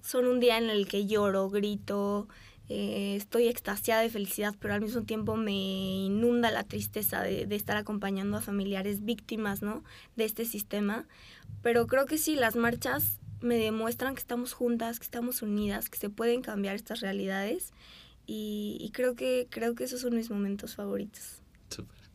son 0.02 0.26
un 0.26 0.40
día 0.40 0.58
en 0.58 0.70
el 0.70 0.86
que 0.86 1.06
lloro, 1.06 1.48
grito, 1.50 2.28
eh, 2.68 3.14
estoy 3.16 3.48
extasiada 3.48 4.02
de 4.02 4.10
felicidad, 4.10 4.54
pero 4.58 4.74
al 4.74 4.80
mismo 4.80 5.02
tiempo 5.02 5.36
me 5.36 5.52
inunda 5.52 6.50
la 6.50 6.64
tristeza 6.64 7.22
de, 7.22 7.46
de, 7.46 7.56
estar 7.56 7.76
acompañando 7.76 8.36
a 8.36 8.40
familiares 8.40 9.04
víctimas 9.04 9.60
¿no? 9.62 9.82
de 10.16 10.24
este 10.24 10.44
sistema. 10.44 11.06
Pero 11.62 11.86
creo 11.86 12.06
que 12.06 12.16
sí, 12.16 12.36
las 12.36 12.56
marchas 12.56 13.18
me 13.40 13.56
demuestran 13.56 14.14
que 14.14 14.20
estamos 14.20 14.54
juntas, 14.54 14.98
que 14.98 15.04
estamos 15.04 15.42
unidas, 15.42 15.90
que 15.90 15.98
se 15.98 16.08
pueden 16.08 16.40
cambiar 16.40 16.76
estas 16.76 17.00
realidades 17.00 17.72
y, 18.26 18.90
creo, 18.94 19.14
que, 19.14 19.48
creo 19.50 19.74
que 19.74 19.84
esos 19.84 20.00
son 20.00 20.16
mis 20.16 20.30
momentos 20.30 20.74
favoritos. 20.76 21.43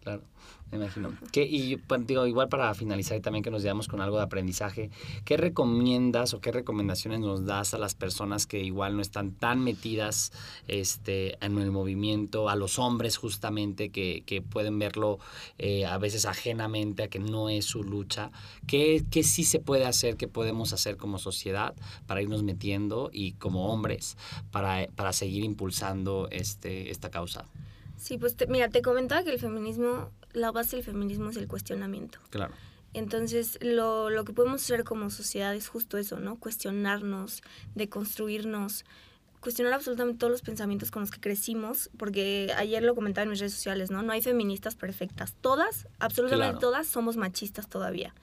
Claro, 0.01 0.23
me 0.71 0.77
imagino. 0.77 1.13
¿Qué, 1.33 1.43
y 1.43 1.77
digo, 2.05 2.25
igual 2.25 2.47
para 2.47 2.73
finalizar 2.73 3.17
y 3.17 3.21
también 3.21 3.43
que 3.43 3.51
nos 3.51 3.63
llevamos 3.63 3.89
con 3.89 3.99
algo 3.99 4.15
de 4.15 4.23
aprendizaje, 4.23 4.89
¿qué 5.25 5.35
recomiendas 5.35 6.33
o 6.33 6.39
qué 6.39 6.53
recomendaciones 6.53 7.19
nos 7.19 7.45
das 7.45 7.73
a 7.73 7.77
las 7.77 7.95
personas 7.95 8.47
que 8.47 8.61
igual 8.61 8.95
no 8.95 9.01
están 9.01 9.31
tan 9.31 9.61
metidas 9.61 10.31
este, 10.69 11.43
en 11.45 11.57
el 11.57 11.71
movimiento, 11.71 12.47
a 12.47 12.55
los 12.55 12.79
hombres 12.79 13.17
justamente 13.17 13.89
que, 13.89 14.23
que 14.25 14.41
pueden 14.41 14.79
verlo 14.79 15.19
eh, 15.57 15.85
a 15.85 15.97
veces 15.97 16.25
ajenamente, 16.25 17.03
a 17.03 17.07
que 17.09 17.19
no 17.19 17.49
es 17.49 17.65
su 17.65 17.83
lucha? 17.83 18.31
¿Qué, 18.67 19.03
¿Qué 19.11 19.23
sí 19.23 19.43
se 19.43 19.59
puede 19.59 19.85
hacer, 19.85 20.15
qué 20.15 20.29
podemos 20.29 20.71
hacer 20.71 20.95
como 20.95 21.19
sociedad 21.19 21.75
para 22.07 22.21
irnos 22.21 22.43
metiendo 22.43 23.09
y 23.11 23.33
como 23.33 23.73
hombres 23.73 24.17
para, 24.51 24.87
para 24.95 25.11
seguir 25.11 25.43
impulsando 25.43 26.29
este, 26.31 26.89
esta 26.89 27.09
causa? 27.09 27.45
Sí, 27.99 28.17
pues 28.17 28.35
mira, 28.47 28.69
te 28.69 28.81
comentaba 28.81 29.23
que 29.23 29.29
el 29.29 29.39
feminismo, 29.39 30.09
la 30.31 30.51
base 30.51 30.77
del 30.77 30.85
feminismo 30.85 31.29
es 31.29 31.37
el 31.37 31.47
cuestionamiento. 31.47 32.19
Claro. 32.29 32.53
Entonces, 32.93 33.59
lo, 33.61 34.09
lo 34.09 34.23
que 34.23 34.33
podemos 34.33 34.63
hacer 34.63 34.83
como 34.83 35.09
sociedad 35.09 35.53
es 35.53 35.67
justo 35.67 35.97
eso, 35.97 36.19
¿no? 36.19 36.37
Cuestionarnos, 36.37 37.43
deconstruirnos, 37.75 38.85
cuestionar 39.41 39.73
absolutamente 39.73 40.17
todos 40.17 40.31
los 40.31 40.41
pensamientos 40.41 40.91
con 40.91 41.01
los 41.01 41.11
que 41.11 41.19
crecimos, 41.19 41.89
porque 41.97 42.51
ayer 42.57 42.81
lo 42.81 42.95
comentaba 42.95 43.23
en 43.23 43.31
mis 43.31 43.39
redes 43.39 43.53
sociales, 43.53 43.91
¿no? 43.91 44.01
No 44.01 44.13
hay 44.13 44.21
feministas 44.21 44.75
perfectas. 44.75 45.35
Todas, 45.41 45.87
absolutamente 45.99 46.59
todas, 46.59 46.87
somos 46.87 47.17
machistas 47.17 47.67
todavía. 47.67 48.15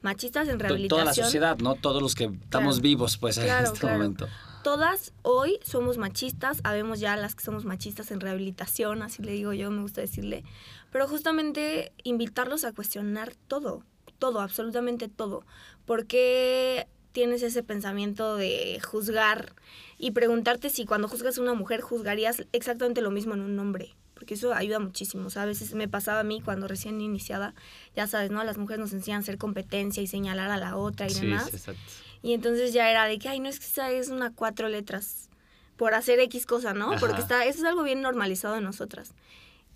Machistas 0.00 0.48
en 0.48 0.60
rehabilitación. 0.60 0.88
Toda 0.88 1.04
la 1.04 1.14
sociedad, 1.14 1.58
¿no? 1.58 1.74
Todos 1.74 2.00
los 2.00 2.14
que 2.14 2.24
estamos 2.24 2.80
vivos, 2.80 3.18
pues, 3.18 3.36
en 3.38 3.48
este 3.48 3.86
momento 3.86 4.28
todas 4.64 5.12
hoy 5.22 5.60
somos 5.62 5.98
machistas, 5.98 6.60
habemos 6.64 6.98
ya 6.98 7.16
las 7.16 7.34
que 7.34 7.44
somos 7.44 7.66
machistas 7.66 8.10
en 8.10 8.18
rehabilitación, 8.18 9.02
así 9.02 9.22
le 9.22 9.32
digo 9.32 9.52
yo, 9.52 9.70
me 9.70 9.82
gusta 9.82 10.00
decirle, 10.00 10.42
pero 10.90 11.06
justamente 11.06 11.92
invitarlos 12.02 12.64
a 12.64 12.72
cuestionar 12.72 13.34
todo, 13.46 13.84
todo, 14.18 14.40
absolutamente 14.40 15.08
todo. 15.08 15.44
¿Por 15.84 16.06
qué 16.06 16.88
tienes 17.12 17.42
ese 17.42 17.62
pensamiento 17.62 18.36
de 18.36 18.80
juzgar 18.82 19.54
y 19.98 20.12
preguntarte 20.12 20.70
si 20.70 20.86
cuando 20.86 21.08
juzgas 21.08 21.36
a 21.36 21.42
una 21.42 21.54
mujer 21.54 21.82
juzgarías 21.82 22.46
exactamente 22.52 23.02
lo 23.02 23.10
mismo 23.10 23.34
en 23.34 23.42
un 23.42 23.58
hombre? 23.58 23.94
Porque 24.14 24.32
eso 24.32 24.54
ayuda 24.54 24.78
muchísimo. 24.78 25.26
O 25.26 25.30
sea, 25.30 25.42
a 25.42 25.46
veces 25.46 25.74
me 25.74 25.88
pasaba 25.88 26.20
a 26.20 26.24
mí 26.24 26.40
cuando 26.40 26.68
recién 26.68 27.02
iniciada, 27.02 27.54
ya 27.94 28.06
sabes, 28.06 28.30
¿no? 28.30 28.42
Las 28.44 28.56
mujeres 28.56 28.80
nos 28.80 28.92
enseñan 28.94 29.18
a 29.18 29.20
hacer 29.20 29.36
competencia 29.36 30.02
y 30.02 30.06
señalar 30.06 30.50
a 30.50 30.56
la 30.56 30.76
otra 30.78 31.06
y 31.06 31.10
sí, 31.10 31.26
demás. 31.26 31.52
Exacto. 31.52 31.82
Y 32.24 32.32
entonces 32.32 32.72
ya 32.72 32.90
era 32.90 33.04
de 33.04 33.18
que, 33.18 33.28
ay, 33.28 33.38
no 33.38 33.50
es 33.50 33.60
que 33.60 33.66
esa 33.66 33.90
es 33.90 34.08
una 34.08 34.32
cuatro 34.32 34.70
letras 34.70 35.28
por 35.76 35.92
hacer 35.92 36.20
X 36.20 36.46
cosa, 36.46 36.72
¿no? 36.72 36.96
Porque 36.98 37.20
está, 37.20 37.44
eso 37.44 37.58
es 37.58 37.64
algo 37.64 37.82
bien 37.82 38.00
normalizado 38.00 38.56
en 38.56 38.64
nosotras. 38.64 39.12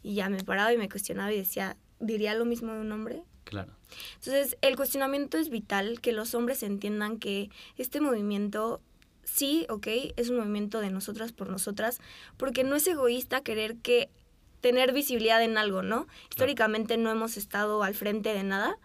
Y 0.03 0.15
ya 0.15 0.31
me 0.31 0.43
paraba 0.43 0.73
y 0.73 0.79
me 0.79 0.89
cuestionaba 0.89 1.31
y 1.31 1.37
decía, 1.37 1.77
¿diría 2.01 2.33
lo 2.33 2.47
mismo 2.47 2.73
de 2.73 2.81
un 2.81 2.91
hombre? 2.91 3.23
Claro. 3.45 3.75
Entonces, 4.15 4.57
el 4.63 4.77
cuestionamiento 4.77 5.37
es 5.37 5.51
vital, 5.51 6.01
que 6.01 6.13
los 6.13 6.35
hombres 6.35 6.63
entiendan 6.63 7.19
que 7.19 7.51
este 7.77 8.01
movimiento 8.01 8.81
sí, 9.25 9.67
ok, 9.69 9.87
es 10.17 10.31
un 10.31 10.39
movimiento 10.39 10.81
de 10.81 10.89
nosotras 10.89 11.33
por 11.33 11.51
nosotras, 11.51 12.01
porque 12.39 12.65
no 12.65 12.77
es 12.77 12.87
egoísta 12.87 13.43
querer 13.43 13.77
que 13.77 14.09
tener 14.63 14.95
visibilidad 14.95 15.43
en 15.43 15.59
algo, 15.59 15.83
¿no? 15.83 16.07
Históricamente 16.31 16.97
no 16.97 17.11
hemos 17.11 17.37
estado 17.37 17.83
al 17.83 17.95
frente 17.95 18.33
de 18.33 18.43
nada, 18.43 18.79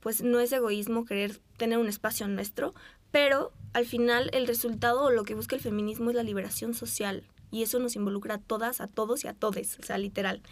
pues 0.00 0.22
no 0.22 0.38
es 0.38 0.52
egoísmo 0.52 1.04
querer 1.04 1.40
tener 1.56 1.78
un 1.78 1.88
espacio 1.88 2.28
nuestro, 2.28 2.74
pero 3.10 3.52
al 3.72 3.86
final 3.86 4.30
el 4.32 4.46
resultado 4.46 5.04
o 5.04 5.10
lo 5.10 5.24
que 5.24 5.34
busca 5.34 5.56
el 5.56 5.62
feminismo 5.62 6.10
es 6.10 6.16
la 6.16 6.22
liberación 6.22 6.74
social. 6.74 7.24
Y 7.50 7.62
eso 7.62 7.78
nos 7.78 7.96
involucra 7.96 8.34
a 8.34 8.38
todas, 8.38 8.82
a 8.82 8.88
todos 8.88 9.24
y 9.24 9.26
a 9.28 9.32
todes, 9.32 9.78
o 9.78 9.82
sea, 9.82 9.96
literal. 9.96 10.42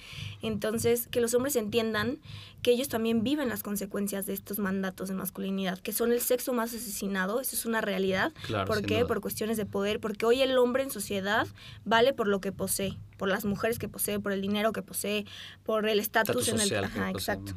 Entonces, 0.41 1.09
que 1.09 1.21
los 1.21 1.35
hombres 1.35 1.55
entiendan 1.57 2.21
que 2.63 2.71
ellos 2.71 2.89
también 2.89 3.23
viven 3.23 3.51
las 3.51 3.63
consecuencias 3.63 4.25
de 4.25 4.33
estos 4.33 4.59
mandatos 4.59 5.09
de 5.09 5.15
masculinidad, 5.15 5.79
que 5.79 5.93
son 5.93 6.11
el 6.11 6.23
sexo 6.23 6.55
más 6.55 6.73
asesinado, 6.73 7.41
eso 7.41 7.55
es 7.55 7.67
una 7.67 7.83
realidad. 7.83 8.33
¿Por 8.67 8.81
qué? 8.81 9.05
Por 9.05 9.21
cuestiones 9.21 9.59
de 9.59 9.67
poder, 9.67 10.01
porque 10.01 10.25
hoy 10.25 10.41
el 10.41 10.57
hombre 10.57 10.85
en 10.85 10.91
sociedad 10.91 11.47
vale 11.85 12.15
por 12.15 12.29
lo 12.29 12.41
que 12.41 12.53
posee 12.53 12.97
por 13.17 13.29
las 13.29 13.45
mujeres 13.45 13.79
que 13.79 13.89
posee, 13.89 14.21
por 14.21 14.33
el 14.33 14.41
dinero 14.41 14.73
que 14.73 14.83
posee, 14.83 15.27
por 15.65 15.89
el 15.89 16.01
estatus 16.01 16.49
en 16.49 16.61
el... 16.61 16.85
Ajá, 16.85 17.11
exacto. 17.11 17.55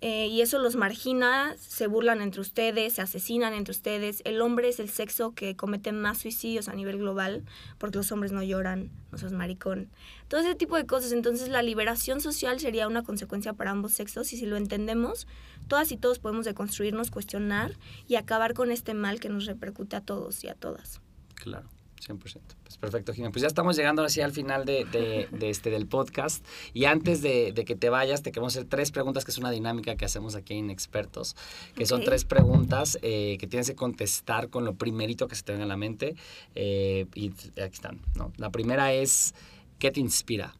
Eh, 0.00 0.26
y 0.26 0.42
eso 0.42 0.58
los 0.58 0.76
margina, 0.76 1.54
se 1.58 1.86
burlan 1.86 2.20
entre 2.20 2.40
ustedes, 2.40 2.94
se 2.94 3.02
asesinan 3.02 3.54
entre 3.54 3.72
ustedes. 3.72 4.20
El 4.24 4.42
hombre 4.42 4.68
es 4.68 4.78
el 4.78 4.90
sexo 4.90 5.34
que 5.34 5.56
comete 5.56 5.92
más 5.92 6.18
suicidios 6.18 6.68
a 6.68 6.74
nivel 6.74 6.98
global, 6.98 7.44
porque 7.78 7.98
los 7.98 8.12
hombres 8.12 8.32
no 8.32 8.42
lloran, 8.42 8.90
no 9.12 9.18
sos 9.18 9.32
maricón. 9.32 9.88
Todo 10.28 10.40
ese 10.40 10.54
tipo 10.54 10.76
de 10.76 10.86
cosas. 10.86 11.12
Entonces 11.12 11.48
la 11.48 11.62
liberación 11.62 12.20
social 12.20 12.60
sería 12.60 12.86
una 12.86 13.02
consecuencia 13.02 13.54
para 13.54 13.70
ambos 13.70 13.92
sexos 13.92 14.32
y 14.32 14.36
si 14.36 14.46
lo 14.46 14.56
entendemos, 14.56 15.26
todas 15.68 15.90
y 15.92 15.96
todos 15.96 16.18
podemos 16.18 16.44
deconstruirnos, 16.44 17.10
cuestionar 17.10 17.78
y 18.06 18.16
acabar 18.16 18.54
con 18.54 18.70
este 18.70 18.94
mal 18.94 19.20
que 19.20 19.28
nos 19.28 19.46
repercute 19.46 19.96
a 19.96 20.00
todos 20.00 20.44
y 20.44 20.48
a 20.48 20.54
todas. 20.54 21.00
Claro. 21.34 21.68
100%. 22.04 22.40
Pues 22.74 22.90
perfecto, 22.90 23.12
Jimena. 23.12 23.30
Pues 23.30 23.42
ya 23.42 23.46
estamos 23.46 23.76
llegando 23.76 24.02
así 24.02 24.20
al 24.20 24.32
final 24.32 24.64
de, 24.64 24.84
de, 24.84 25.48
este, 25.48 25.70
del 25.70 25.86
podcast. 25.86 26.44
Y 26.72 26.86
antes 26.86 27.22
de, 27.22 27.52
de, 27.52 27.64
que 27.64 27.76
te 27.76 27.88
vayas, 27.88 28.22
te 28.22 28.32
queremos 28.32 28.56
hacer 28.56 28.68
tres 28.68 28.90
preguntas, 28.90 29.24
que 29.24 29.30
es 29.30 29.38
una 29.38 29.52
dinámica 29.52 29.94
que 29.94 30.04
hacemos 30.04 30.34
aquí 30.34 30.54
en 30.54 30.70
Expertos, 30.70 31.36
que 31.76 31.86
son 31.86 32.02
tres 32.02 32.24
preguntas 32.24 32.98
eh, 33.02 33.36
que 33.38 33.46
tienes 33.46 33.68
que 33.68 33.76
contestar 33.76 34.50
con 34.50 34.64
lo 34.64 34.74
primerito 34.74 35.28
que 35.28 35.36
se 35.36 35.44
te 35.44 35.52
venga 35.52 35.66
a 35.66 35.68
la 35.68 35.76
mente. 35.76 36.16
Eh, 36.56 37.06
y 37.14 37.30
aquí 37.30 37.74
están. 37.74 38.00
¿no? 38.16 38.32
La 38.38 38.50
primera 38.50 38.92
es, 38.92 39.34
¿qué 39.78 39.92
te 39.92 40.00
inspira? 40.00 40.56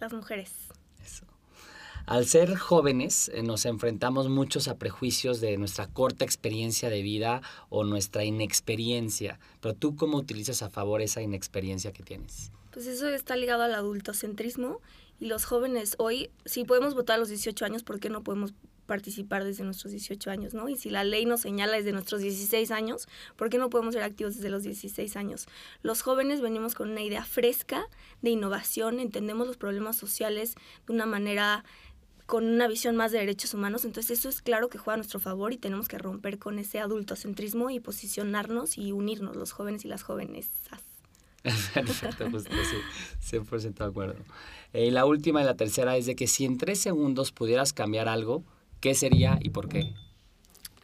Las 0.00 0.12
mujeres. 0.14 0.67
Al 2.08 2.24
ser 2.24 2.56
jóvenes 2.56 3.30
eh, 3.34 3.42
nos 3.42 3.66
enfrentamos 3.66 4.30
muchos 4.30 4.66
a 4.68 4.78
prejuicios 4.78 5.42
de 5.42 5.58
nuestra 5.58 5.88
corta 5.88 6.24
experiencia 6.24 6.88
de 6.88 7.02
vida 7.02 7.42
o 7.68 7.84
nuestra 7.84 8.24
inexperiencia, 8.24 9.38
pero 9.60 9.74
tú 9.74 9.94
cómo 9.94 10.16
utilizas 10.16 10.62
a 10.62 10.70
favor 10.70 11.02
esa 11.02 11.20
inexperiencia 11.20 11.92
que 11.92 12.02
tienes? 12.02 12.50
Pues 12.70 12.86
eso 12.86 13.10
está 13.10 13.36
ligado 13.36 13.62
al 13.62 13.74
adultocentrismo 13.74 14.80
y 15.20 15.26
los 15.26 15.44
jóvenes 15.44 15.96
hoy, 15.98 16.30
si 16.46 16.64
podemos 16.64 16.94
votar 16.94 17.16
a 17.16 17.18
los 17.18 17.28
18 17.28 17.66
años, 17.66 17.82
¿por 17.82 18.00
qué 18.00 18.08
no 18.08 18.22
podemos 18.22 18.54
participar 18.88 19.44
desde 19.44 19.64
nuestros 19.64 19.92
18 19.92 20.30
años, 20.30 20.54
¿no? 20.54 20.66
Y 20.70 20.76
si 20.76 20.88
la 20.88 21.04
ley 21.04 21.26
nos 21.26 21.42
señala 21.42 21.76
desde 21.76 21.92
nuestros 21.92 22.22
16 22.22 22.70
años, 22.70 23.06
¿por 23.36 23.50
qué 23.50 23.58
no 23.58 23.68
podemos 23.68 23.92
ser 23.92 24.02
activos 24.02 24.36
desde 24.36 24.48
los 24.48 24.62
16 24.62 25.14
años? 25.16 25.46
Los 25.82 26.00
jóvenes 26.00 26.40
venimos 26.40 26.74
con 26.74 26.90
una 26.90 27.02
idea 27.02 27.22
fresca 27.22 27.84
de 28.22 28.30
innovación, 28.30 28.98
entendemos 28.98 29.46
los 29.46 29.58
problemas 29.58 29.96
sociales 29.96 30.54
de 30.86 30.94
una 30.94 31.04
manera 31.04 31.66
con 32.28 32.44
una 32.44 32.68
visión 32.68 32.94
más 32.94 33.10
de 33.10 33.18
derechos 33.20 33.54
humanos, 33.54 33.86
entonces 33.86 34.18
eso 34.18 34.28
es 34.28 34.42
claro 34.42 34.68
que 34.68 34.76
juega 34.76 34.92
a 34.92 34.96
nuestro 34.98 35.18
favor 35.18 35.54
y 35.54 35.56
tenemos 35.56 35.88
que 35.88 35.96
romper 35.96 36.38
con 36.38 36.58
ese 36.58 36.78
adultocentrismo 36.78 37.70
y 37.70 37.80
posicionarnos 37.80 38.76
y 38.76 38.92
unirnos 38.92 39.34
los 39.34 39.52
jóvenes 39.52 39.86
y 39.86 39.88
las 39.88 40.02
jóvenes. 40.02 40.50
Perfecto, 41.72 42.30
pues, 42.30 42.44
pues 42.44 42.68
sí, 43.22 43.36
100% 43.38 43.76
de 43.76 43.84
acuerdo. 43.84 44.16
Y 44.74 44.88
eh, 44.88 44.90
la 44.90 45.06
última 45.06 45.40
y 45.40 45.46
la 45.46 45.56
tercera 45.56 45.96
es 45.96 46.04
de 46.04 46.16
que 46.16 46.26
si 46.26 46.44
en 46.44 46.58
tres 46.58 46.78
segundos 46.82 47.32
pudieras 47.32 47.72
cambiar 47.72 48.08
algo, 48.08 48.44
¿qué 48.80 48.94
sería 48.94 49.38
y 49.40 49.48
por 49.48 49.70
qué? 49.70 49.94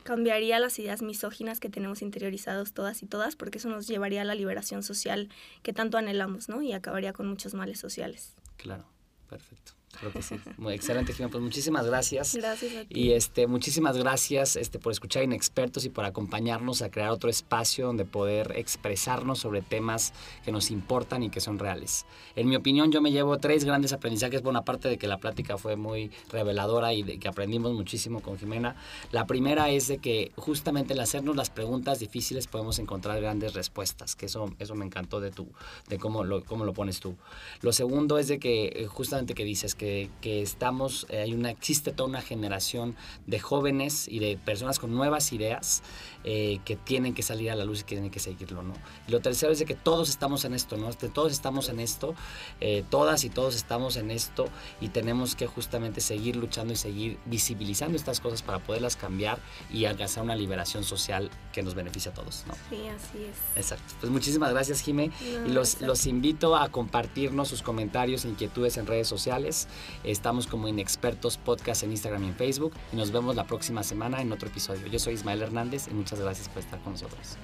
Cambiaría 0.03 0.59
las 0.59 0.79
ideas 0.79 1.03
misóginas 1.03 1.61
que 1.61 1.69
tenemos 1.69 2.01
interiorizados 2.01 2.73
todas 2.73 3.03
y 3.03 3.07
todas, 3.07 3.37
porque 3.37 3.59
eso 3.59 3.69
nos 3.69 3.87
llevaría 3.87 4.23
a 4.23 4.25
la 4.25 4.35
liberación 4.35 4.83
social 4.83 5.29
que 5.63 5.75
tanto 5.75 5.99
anhelamos, 5.99 6.49
¿no? 6.49 6.63
Y 6.63 6.73
acabaría 6.73 7.13
con 7.13 7.29
muchos 7.29 7.53
males 7.53 7.81
sociales. 7.81 8.35
Claro, 8.57 8.87
perfecto. 9.29 9.75
Creo 10.01 10.13
que 10.13 10.23
sí. 10.23 10.37
Muy 10.57 10.75
excelente, 10.75 11.13
Jimena. 11.13 11.31
Pues 11.31 11.43
muchísimas 11.43 11.87
gracias. 11.87 12.35
Gracias 12.35 12.75
a 12.77 12.85
ti. 12.85 13.01
Y 13.01 13.13
este, 13.13 13.47
muchísimas 13.47 13.97
gracias 13.97 14.57
este, 14.57 14.79
por 14.79 14.93
escuchar 14.93 15.23
Inexpertos 15.23 15.85
y 15.85 15.91
por 15.91 16.05
acompañarnos 16.05 16.83
a 16.83 16.91
crear 16.91 17.11
otro 17.11 17.31
espacio 17.31 17.87
donde 17.87 18.05
poder 18.05 18.53
expresarnos 18.57 19.39
sobre 19.39 19.63
temas 19.63 20.13
que 20.45 20.53
nos 20.53 20.71
importan 20.71 21.23
y 21.23 21.31
que 21.31 21.41
son 21.41 21.59
reales. 21.59 22.07
En 22.37 22.49
mi 22.49 22.57
opinión, 22.57 22.93
yo 22.93 23.01
me 23.01 23.13
llevo 23.13 23.39
tres 23.39 23.65
grandes 23.65 23.93
aprendizajes. 23.93 24.43
Bueno, 24.43 24.59
aparte 24.59 24.89
de 24.89 24.99
que 24.99 25.07
la 25.07 25.19
plática 25.19 25.59
fue 25.59 25.77
muy 25.77 26.11
reveladora 26.31 26.93
y 26.93 27.03
de 27.03 27.19
que 27.19 27.29
aprendimos 27.29 27.73
muchísimo 27.73 28.21
con 28.21 28.39
Jimena. 28.39 28.77
La 29.13 29.27
primera 29.27 29.71
es 29.71 29.89
de 29.89 29.99
que 29.99 30.33
justamente 30.37 30.95
al 30.95 31.01
hacernos 31.01 31.37
las 31.37 31.51
preguntas 31.51 31.99
difíciles 31.99 32.47
podemos 32.47 32.79
encontrar 32.79 33.21
grandes 33.21 33.55
respuestas, 33.55 34.17
que 34.17 34.27
eso, 34.27 34.53
eso 34.59 34.75
me 34.75 34.85
encantó 34.85 35.21
de, 35.21 35.31
tu, 35.31 35.49
de 35.89 35.99
cómo, 35.99 36.25
lo, 36.25 36.45
cómo 36.45 36.65
lo 36.65 36.73
pones 36.73 37.01
tú. 37.01 37.17
Lo 37.63 37.73
segundo 37.73 38.19
es 38.19 38.29
de 38.29 38.39
que 38.39 38.67
eh, 38.67 38.87
justamente 38.87 39.35
que 39.35 39.45
dices 39.45 39.75
que 39.75 39.84
que, 40.21 40.43
estamos, 40.43 41.07
eh, 41.11 41.21
hay 41.23 41.35
una, 41.35 41.51
existe 41.51 41.93
toda 41.93 42.09
una 42.09 42.23
generación 42.23 42.97
de 43.27 43.41
jóvenes 43.41 44.09
y 44.09 44.19
de 44.19 44.37
personas 44.37 44.79
con 44.79 44.95
nuevas 44.95 45.33
ideas 45.33 45.83
eh, 46.25 46.61
que 46.65 46.77
tienen 46.77 47.15
que 47.15 47.23
salir 47.23 47.51
a 47.51 47.55
la 47.55 47.65
luz 47.65 47.81
y 47.81 47.83
que 47.83 47.95
tienen 47.95 48.11
que 48.11 48.21
seguirlo, 48.21 48.63
¿no? 48.63 48.75
Y 49.07 49.13
lo 49.13 49.21
tercero 49.21 49.53
es 49.53 49.59
de 49.59 49.67
que 49.67 49.75
todos 49.75 50.09
estamos 50.09 50.45
en 50.45 50.55
esto, 50.55 50.77
¿no? 50.77 50.89
Este, 50.89 51.09
todos 51.09 51.33
estamos 51.33 51.69
en 51.69 51.81
esto, 51.81 52.15
eh, 52.61 52.85
todas 52.89 53.25
y 53.25 53.31
todos 53.31 53.55
estamos 53.55 53.97
en 53.97 54.11
esto 54.11 54.47
y 54.81 54.89
tenemos 54.89 55.35
que 55.35 55.47
justamente 55.47 56.01
seguir 56.01 56.37
luchando 56.37 56.73
y 56.73 56.77
seguir 56.77 57.19
visibilizando 57.27 57.97
estas 57.97 58.21
cosas 58.21 58.43
para 58.43 58.59
poderlas 58.59 58.97
cambiar 58.97 59.39
y 59.71 59.85
alcanzar 59.85 60.25
una 60.25 60.37
liberación 60.37 60.85
social 60.85 61.31
que 61.53 61.63
nos 61.63 61.75
beneficie 61.75 62.11
a 62.11 62.15
todos, 62.15 62.45
¿no? 62.49 62.55
Sí, 62.71 62.87
así 62.89 63.25
es. 63.25 63.57
Exacto. 63.57 63.95
Pues 64.01 64.11
muchísimas 64.11 64.51
gracias, 64.51 64.81
Jime. 64.81 65.11
y 65.47 65.51
los, 65.51 65.81
los 65.81 66.07
invito 66.07 66.57
a 66.57 66.71
compartirnos 66.71 67.49
sus 67.49 67.63
comentarios 67.63 68.25
e 68.25 68.29
inquietudes 68.29 68.77
en 68.77 68.87
redes 68.87 69.09
sociales. 69.09 69.69
Estamos 70.05 70.47
como 70.47 70.69
Inexpertos 70.69 71.39
Podcast 71.39 71.83
en 71.83 71.91
Instagram 71.91 72.25
y 72.25 72.29
en 72.29 72.35
Facebook 72.35 72.75
y 72.93 72.97
nos 72.97 73.11
vemos 73.11 73.37
la 73.37 73.47
próxima 73.47 73.83
semana 73.83 74.21
en 74.21 74.33
otro 74.33 74.49
episodio. 74.49 74.87
Yo 74.87 74.99
soy 74.99 75.15
Ismael 75.15 75.43
Hernández 75.43 75.89
y 75.91 75.95
muchas 75.95 76.21
gracias 76.21 76.49
por 76.49 76.63
estar 76.63 76.81
con 76.81 76.93
nosotros. 76.93 77.37